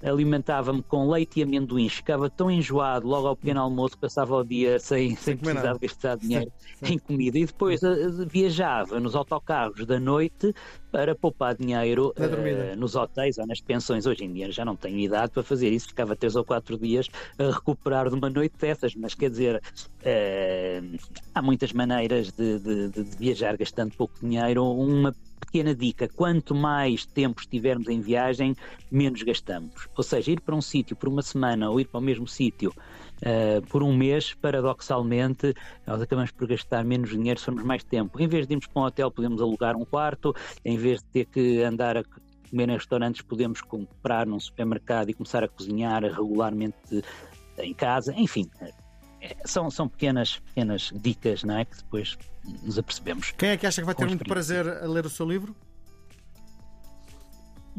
alimentava-me 0.02 0.82
com 0.82 1.10
leite 1.10 1.40
e 1.40 1.42
amendoins, 1.42 1.94
ficava 1.94 2.30
tão 2.30 2.50
enjoado 2.50 3.06
logo 3.06 3.26
ao 3.26 3.36
pequeno 3.36 3.60
almoço, 3.60 3.98
passava 3.98 4.36
o 4.36 4.44
dia 4.44 4.78
sem, 4.78 5.16
sem 5.16 5.36
precisar 5.36 5.74
de 5.74 5.78
gastar 5.80 6.16
dinheiro 6.16 6.52
sim, 6.58 6.86
sim. 6.86 6.94
em 6.94 6.98
comida. 6.98 7.38
E 7.38 7.46
depois 7.46 7.82
uh, 7.82 8.26
viajava 8.26 9.00
nos 9.00 9.14
autocarros 9.14 9.84
da 9.84 9.98
noite 9.98 10.54
para 10.90 11.14
poupar 11.14 11.54
dinheiro 11.54 12.12
uh, 12.16 12.76
nos 12.76 12.94
hotéis 12.94 13.38
ou 13.38 13.46
nas 13.46 13.60
pensões. 13.60 14.06
Hoje 14.06 14.24
em 14.24 14.32
dia 14.32 14.50
já 14.50 14.64
não 14.64 14.76
tenho 14.76 14.98
idade 14.98 15.32
para 15.32 15.42
fazer 15.42 15.70
isso, 15.70 15.88
ficava 15.88 16.16
três 16.16 16.36
ou 16.36 16.44
quatro 16.44 16.78
dias 16.78 17.08
a 17.38 17.50
recuperar 17.50 18.08
de 18.08 18.14
uma 18.14 18.30
noite 18.30 18.56
dessas, 18.58 18.94
mas 18.94 19.14
quer 19.14 19.30
dizer, 19.30 19.56
uh, 19.56 20.59
há 21.34 21.42
muitas 21.42 21.72
maneiras 21.72 22.32
de, 22.32 22.58
de, 22.58 22.88
de, 22.88 23.16
viajar 23.16 23.56
gastando 23.56 23.94
pouco 23.96 24.14
dinheiro. 24.20 24.64
Uma 24.64 25.14
pequena 25.40 25.74
dica: 25.74 26.08
quanto 26.08 26.54
mais 26.54 27.04
tempo 27.06 27.40
estivermos 27.40 27.88
em 27.88 28.00
viagem, 28.00 28.54
menos 28.90 29.22
gastamos. 29.22 29.88
Ou 29.96 30.02
seja, 30.02 30.30
ir 30.30 30.40
para 30.40 30.54
um 30.54 30.60
sítio 30.60 30.96
por 30.96 31.08
uma 31.08 31.22
semana 31.22 31.70
ou 31.70 31.80
ir 31.80 31.86
para 31.86 31.98
o 31.98 32.02
mesmo 32.02 32.26
sítio 32.26 32.70
uh, 32.70 33.66
por 33.68 33.82
um 33.82 33.96
mês, 33.96 34.34
paradoxalmente, 34.34 35.54
nós 35.86 36.00
acabamos 36.00 36.30
por 36.30 36.46
gastar 36.46 36.84
menos 36.84 37.10
dinheiro 37.10 37.38
se 37.38 37.46
formos 37.46 37.64
mais 37.64 37.82
tempo. 37.82 38.20
Em 38.20 38.28
vez 38.28 38.46
de 38.46 38.54
irmos 38.54 38.66
para 38.66 38.82
um 38.82 38.84
hotel, 38.86 39.10
podemos 39.10 39.40
alugar 39.40 39.76
um 39.76 39.84
quarto, 39.84 40.34
em 40.64 40.76
vez 40.76 41.00
de 41.00 41.06
ter 41.06 41.26
que 41.26 41.62
andar 41.62 41.96
a 41.96 42.04
comer 42.50 42.68
em 42.68 42.72
restaurantes, 42.72 43.22
podemos 43.22 43.60
comprar 43.60 44.26
num 44.26 44.40
supermercado 44.40 45.08
e 45.08 45.14
começar 45.14 45.44
a 45.44 45.48
cozinhar 45.48 46.02
regularmente 46.02 47.02
em 47.58 47.74
casa. 47.74 48.12
Enfim, 48.16 48.48
são, 49.44 49.70
são 49.70 49.88
pequenas, 49.88 50.38
pequenas 50.38 50.92
dicas 50.94 51.44
não 51.44 51.58
é? 51.58 51.64
que 51.64 51.76
depois 51.76 52.16
nos 52.62 52.78
apercebemos. 52.78 53.32
Quem 53.32 53.50
é 53.50 53.56
que 53.56 53.66
acha 53.66 53.80
que 53.82 53.86
vai 53.86 53.94
ter 53.94 54.06
muito 54.06 54.24
prazer 54.24 54.66
a 54.66 54.86
ler 54.86 55.06
o 55.06 55.10
seu 55.10 55.28
livro? 55.28 55.54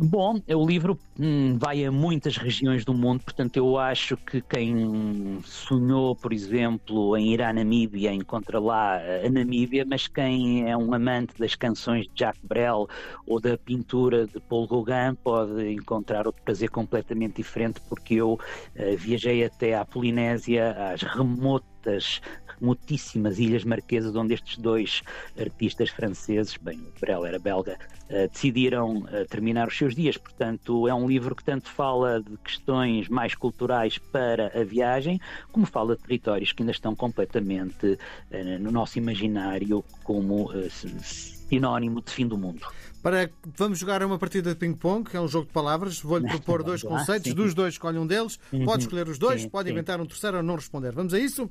Bom, 0.03 0.41
o 0.47 0.65
livro 0.65 0.99
hum, 1.19 1.59
vai 1.59 1.85
a 1.85 1.91
muitas 1.91 2.35
regiões 2.35 2.83
do 2.83 2.91
mundo, 2.91 3.23
portanto, 3.23 3.57
eu 3.57 3.77
acho 3.77 4.17
que 4.17 4.41
quem 4.41 5.39
sonhou, 5.43 6.15
por 6.15 6.33
exemplo, 6.33 7.15
em 7.15 7.31
ir 7.31 7.41
à 7.43 7.53
Namíbia 7.53 8.11
encontra 8.11 8.59
lá 8.59 8.97
a 8.97 9.29
Namíbia, 9.29 9.85
mas 9.87 10.07
quem 10.07 10.67
é 10.67 10.75
um 10.75 10.91
amante 10.95 11.37
das 11.37 11.53
canções 11.53 12.07
de 12.07 12.13
Jacques 12.15 12.41
Brel 12.43 12.87
ou 13.27 13.39
da 13.39 13.55
pintura 13.59 14.25
de 14.25 14.39
Paul 14.39 14.67
Gauguin 14.67 15.13
pode 15.23 15.71
encontrar 15.71 16.25
outro 16.25 16.41
prazer 16.41 16.71
completamente 16.71 17.35
diferente, 17.35 17.79
porque 17.87 18.15
eu 18.15 18.33
uh, 18.33 18.97
viajei 18.97 19.43
até 19.43 19.75
à 19.75 19.85
Polinésia, 19.85 20.71
às 20.93 21.03
remotas 21.03 22.21
remotíssimas 22.61 23.39
Ilhas 23.39 23.63
Marquesas, 23.63 24.15
onde 24.15 24.35
estes 24.35 24.57
dois 24.57 25.01
artistas 25.37 25.89
franceses, 25.89 26.55
bem, 26.57 26.77
o 26.77 26.99
Brel 26.99 27.25
era 27.25 27.39
belga, 27.39 27.77
uh, 28.09 28.29
decidiram 28.31 28.99
uh, 28.99 29.27
terminar 29.27 29.67
os 29.67 29.77
seus 29.77 29.95
dias. 29.95 30.15
Portanto, 30.15 30.87
é 30.87 30.93
um 30.93 31.07
livro 31.07 31.35
que 31.35 31.43
tanto 31.43 31.69
fala 31.69 32.21
de 32.21 32.37
questões 32.37 33.09
mais 33.09 33.33
culturais 33.33 33.97
para 33.97 34.51
a 34.59 34.63
viagem, 34.63 35.19
como 35.51 35.65
fala 35.65 35.95
de 35.95 36.03
territórios 36.03 36.51
que 36.53 36.61
ainda 36.61 36.71
estão 36.71 36.95
completamente 36.95 37.85
uh, 37.87 38.59
no 38.59 38.71
nosso 38.71 38.99
imaginário 38.99 39.83
como 40.03 40.51
sinónimo 40.69 42.01
de 42.01 42.11
fim 42.11 42.27
do 42.27 42.37
mundo. 42.37 42.67
Para, 43.01 43.31
vamos 43.57 43.79
jogar 43.79 44.03
uma 44.03 44.19
partida 44.19 44.51
de 44.51 44.55
ping-pong, 44.55 45.09
que 45.09 45.17
é 45.17 45.21
um 45.21 45.27
jogo 45.27 45.47
de 45.47 45.51
palavras. 45.51 45.99
Vou-lhe 45.99 46.27
propor 46.29 46.61
dois 46.61 46.83
conceitos, 46.83 47.33
dos 47.33 47.53
dois 47.55 47.73
escolhe 47.73 47.97
um 47.97 48.05
deles. 48.05 48.39
Uhum. 48.53 48.63
Pode 48.63 48.83
escolher 48.83 49.07
os 49.07 49.17
dois, 49.17 49.41
sim, 49.41 49.49
pode 49.49 49.67
sim. 49.67 49.73
inventar 49.73 49.99
um 49.99 50.05
terceiro 50.05 50.37
ou 50.37 50.43
não 50.43 50.55
responder. 50.55 50.91
Vamos 50.91 51.13
a 51.13 51.19
isso? 51.19 51.49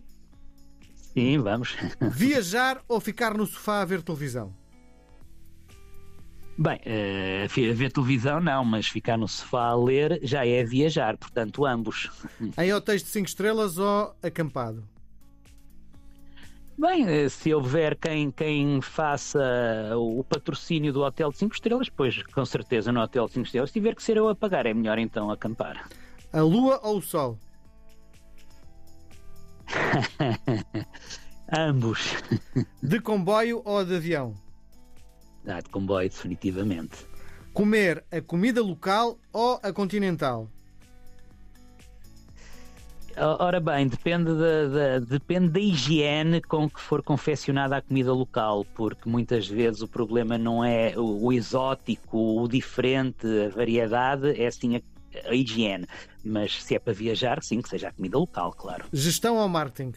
Sim, 1.13 1.39
vamos. 1.39 1.77
Viajar 2.01 2.83
ou 2.89 3.01
ficar 3.01 3.37
no 3.37 3.47
sofá 3.47 3.83
a 3.83 3.85
ver 3.85 4.03
televisão? 4.03 4.55
Bem, 6.57 6.77
uh, 6.77 7.75
ver 7.75 7.91
televisão 7.91 8.39
não, 8.39 8.65
mas 8.65 8.87
ficar 8.87 9.17
no 9.17 9.27
sofá 9.27 9.69
a 9.69 9.75
ler 9.75 10.21
já 10.23 10.47
é 10.47 10.63
viajar, 10.63 11.17
portanto, 11.17 11.65
ambos. 11.65 12.11
Em 12.59 12.73
hotéis 12.73 13.03
de 13.03 13.09
5 13.09 13.29
estrelas 13.29 13.79
ou 13.79 14.15
acampado? 14.23 14.87
Bem, 16.77 17.07
eh, 17.07 17.29
se 17.29 17.53
houver 17.53 17.95
quem, 17.97 18.31
quem 18.31 18.81
faça 18.81 19.39
o 19.97 20.25
patrocínio 20.25 20.93
do 20.95 21.03
hotel 21.03 21.31
de 21.31 21.37
5 21.37 21.55
estrelas, 21.55 21.89
pois 21.91 22.23
com 22.23 22.45
certeza 22.47 22.91
no 22.91 23.01
hotel 23.01 23.27
de 23.27 23.35
5 23.35 23.47
estrelas, 23.47 23.71
se 23.71 23.75
tiver 23.75 23.95
que 23.95 24.03
ser 24.03 24.17
eu 24.17 24.29
a 24.29 24.35
pagar, 24.35 24.65
é 24.65 24.73
melhor 24.73 24.99
então 24.99 25.31
acampar. 25.31 25.89
A 26.33 26.41
lua 26.41 26.81
ou 26.83 26.97
o 26.99 27.03
sol? 27.03 27.39
Ambos. 31.53 32.15
De 32.83 33.01
comboio 33.01 33.63
ou 33.65 33.85
de 33.85 33.97
avião? 33.97 34.35
Ah, 35.47 35.61
de 35.61 35.69
comboio, 35.69 36.09
definitivamente. 36.09 37.07
Comer 37.53 38.05
a 38.13 38.21
comida 38.21 38.63
local 38.63 39.19
ou 39.33 39.59
a 39.63 39.73
continental? 39.73 40.49
Ora 43.17 43.59
bem, 43.61 43.89
depende 43.89 44.31
da, 44.33 44.67
da, 44.69 44.99
depende 45.01 45.49
da 45.49 45.61
higiene 45.61 46.41
com 46.41 46.71
que 46.71 46.81
for 46.81 47.03
confeccionada 47.03 47.77
a 47.77 47.83
comida 47.83 48.13
local, 48.13 48.65
porque 48.75 49.09
muitas 49.09 49.49
vezes 49.49 49.83
o 49.83 49.89
problema 49.89 50.39
não 50.39 50.65
é 50.65 50.95
o, 50.97 51.27
o 51.27 51.33
exótico, 51.33 52.41
o 52.41 52.49
diferente, 52.49 53.27
a 53.47 53.49
variedade, 53.49 54.41
é 54.41 54.51
sim 54.51 54.77
a, 54.77 54.81
a, 55.25 55.35
higiene. 55.35 55.87
Mas 56.25 56.63
se 56.63 56.75
é 56.75 56.79
para 56.79 56.93
viajar, 56.93 57.43
sim, 57.43 57.61
que 57.61 57.69
seja 57.69 57.89
a 57.89 57.93
comida 57.93 58.19
local, 58.19 58.53
claro. 58.53 58.85
Gestão 58.93 59.37
ou 59.37 59.49
marketing? 59.49 59.93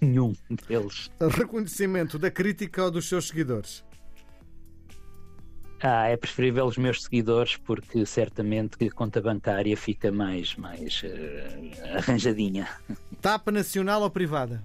Nenhum 0.00 0.34
deles. 0.66 1.10
Reconhecimento 1.20 2.18
da 2.18 2.30
crítica 2.30 2.84
ou 2.84 2.90
dos 2.90 3.08
seus 3.08 3.28
seguidores? 3.28 3.84
Ah, 5.80 6.08
é 6.08 6.16
preferível 6.16 6.64
os 6.64 6.78
meus 6.78 7.02
seguidores 7.02 7.56
porque 7.58 8.06
certamente 8.06 8.78
que 8.78 8.86
a 8.86 8.90
conta 8.90 9.20
bancária 9.20 9.76
fica 9.76 10.10
mais, 10.10 10.56
mais 10.56 11.02
uh, 11.02 11.96
arranjadinha. 11.98 12.66
Tapa 13.20 13.52
nacional 13.52 14.00
ou 14.00 14.10
privada? 14.10 14.64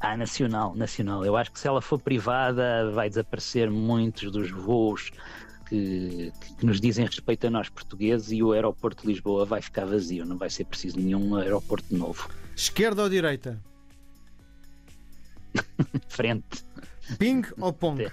Ah, 0.00 0.16
nacional, 0.16 0.74
nacional. 0.74 1.24
Eu 1.24 1.36
acho 1.36 1.52
que 1.52 1.60
se 1.60 1.68
ela 1.68 1.82
for 1.82 2.00
privada 2.00 2.90
vai 2.90 3.08
desaparecer 3.08 3.70
muitos 3.70 4.32
dos 4.32 4.50
voos 4.50 5.10
que, 5.68 6.32
que, 6.58 6.66
nos 6.66 6.80
dizem 6.80 7.04
respeito 7.04 7.46
a 7.46 7.50
nós 7.50 7.68
portugueses 7.68 8.32
e 8.32 8.42
o 8.42 8.52
aeroporto 8.52 9.02
de 9.02 9.08
Lisboa 9.12 9.44
vai 9.44 9.60
ficar 9.60 9.84
vazio, 9.84 10.24
não 10.24 10.38
vai 10.38 10.48
ser 10.48 10.64
preciso 10.64 10.98
nenhum 10.98 11.36
aeroporto 11.36 11.94
novo. 11.94 12.30
Esquerda 12.56 13.02
ou 13.02 13.08
direita? 13.10 13.60
Frente. 16.08 16.64
Ping 17.18 17.42
ou 17.58 17.72
pong? 17.72 18.10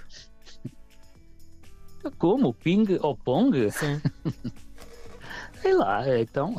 Como? 2.16 2.54
Ping 2.54 2.86
ou 3.00 3.16
Pong? 3.16 3.70
Sim. 3.70 4.00
Sei 5.60 5.74
lá, 5.74 6.02
então. 6.18 6.56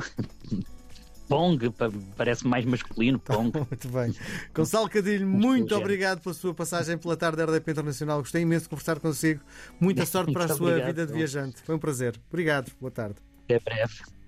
Pong, 1.30 1.72
parece 2.18 2.46
mais 2.46 2.66
masculino, 2.66 3.20
Pong. 3.20 3.52
muito 3.70 3.88
bem. 3.88 4.14
Gonçalo 4.54 4.90
Cadilho, 4.90 5.28
muito 5.28 5.76
obrigado 5.76 6.22
pela 6.22 6.34
sua 6.34 6.56
passagem 6.56 6.98
pela 6.98 7.16
tarde 7.16 7.38
da 7.38 7.46
RDP 7.46 7.72
Internacional. 7.72 8.20
Gostei 8.20 8.42
imenso 8.42 8.64
de 8.64 8.70
conversar 8.70 9.00
consigo. 9.00 9.40
Muita 9.80 10.06
sorte 10.08 10.34
para 10.34 10.46
a 10.46 10.48
sua 10.48 10.70
obrigado, 10.70 10.88
vida 10.88 11.06
de 11.06 11.14
viajante. 11.14 11.62
Foi 11.62 11.76
um 11.76 11.80
prazer. 11.80 12.20
Obrigado. 12.30 12.72
Boa 12.82 12.92
tarde. 12.92 13.16
Até 13.46 13.60
breve. 13.60 14.19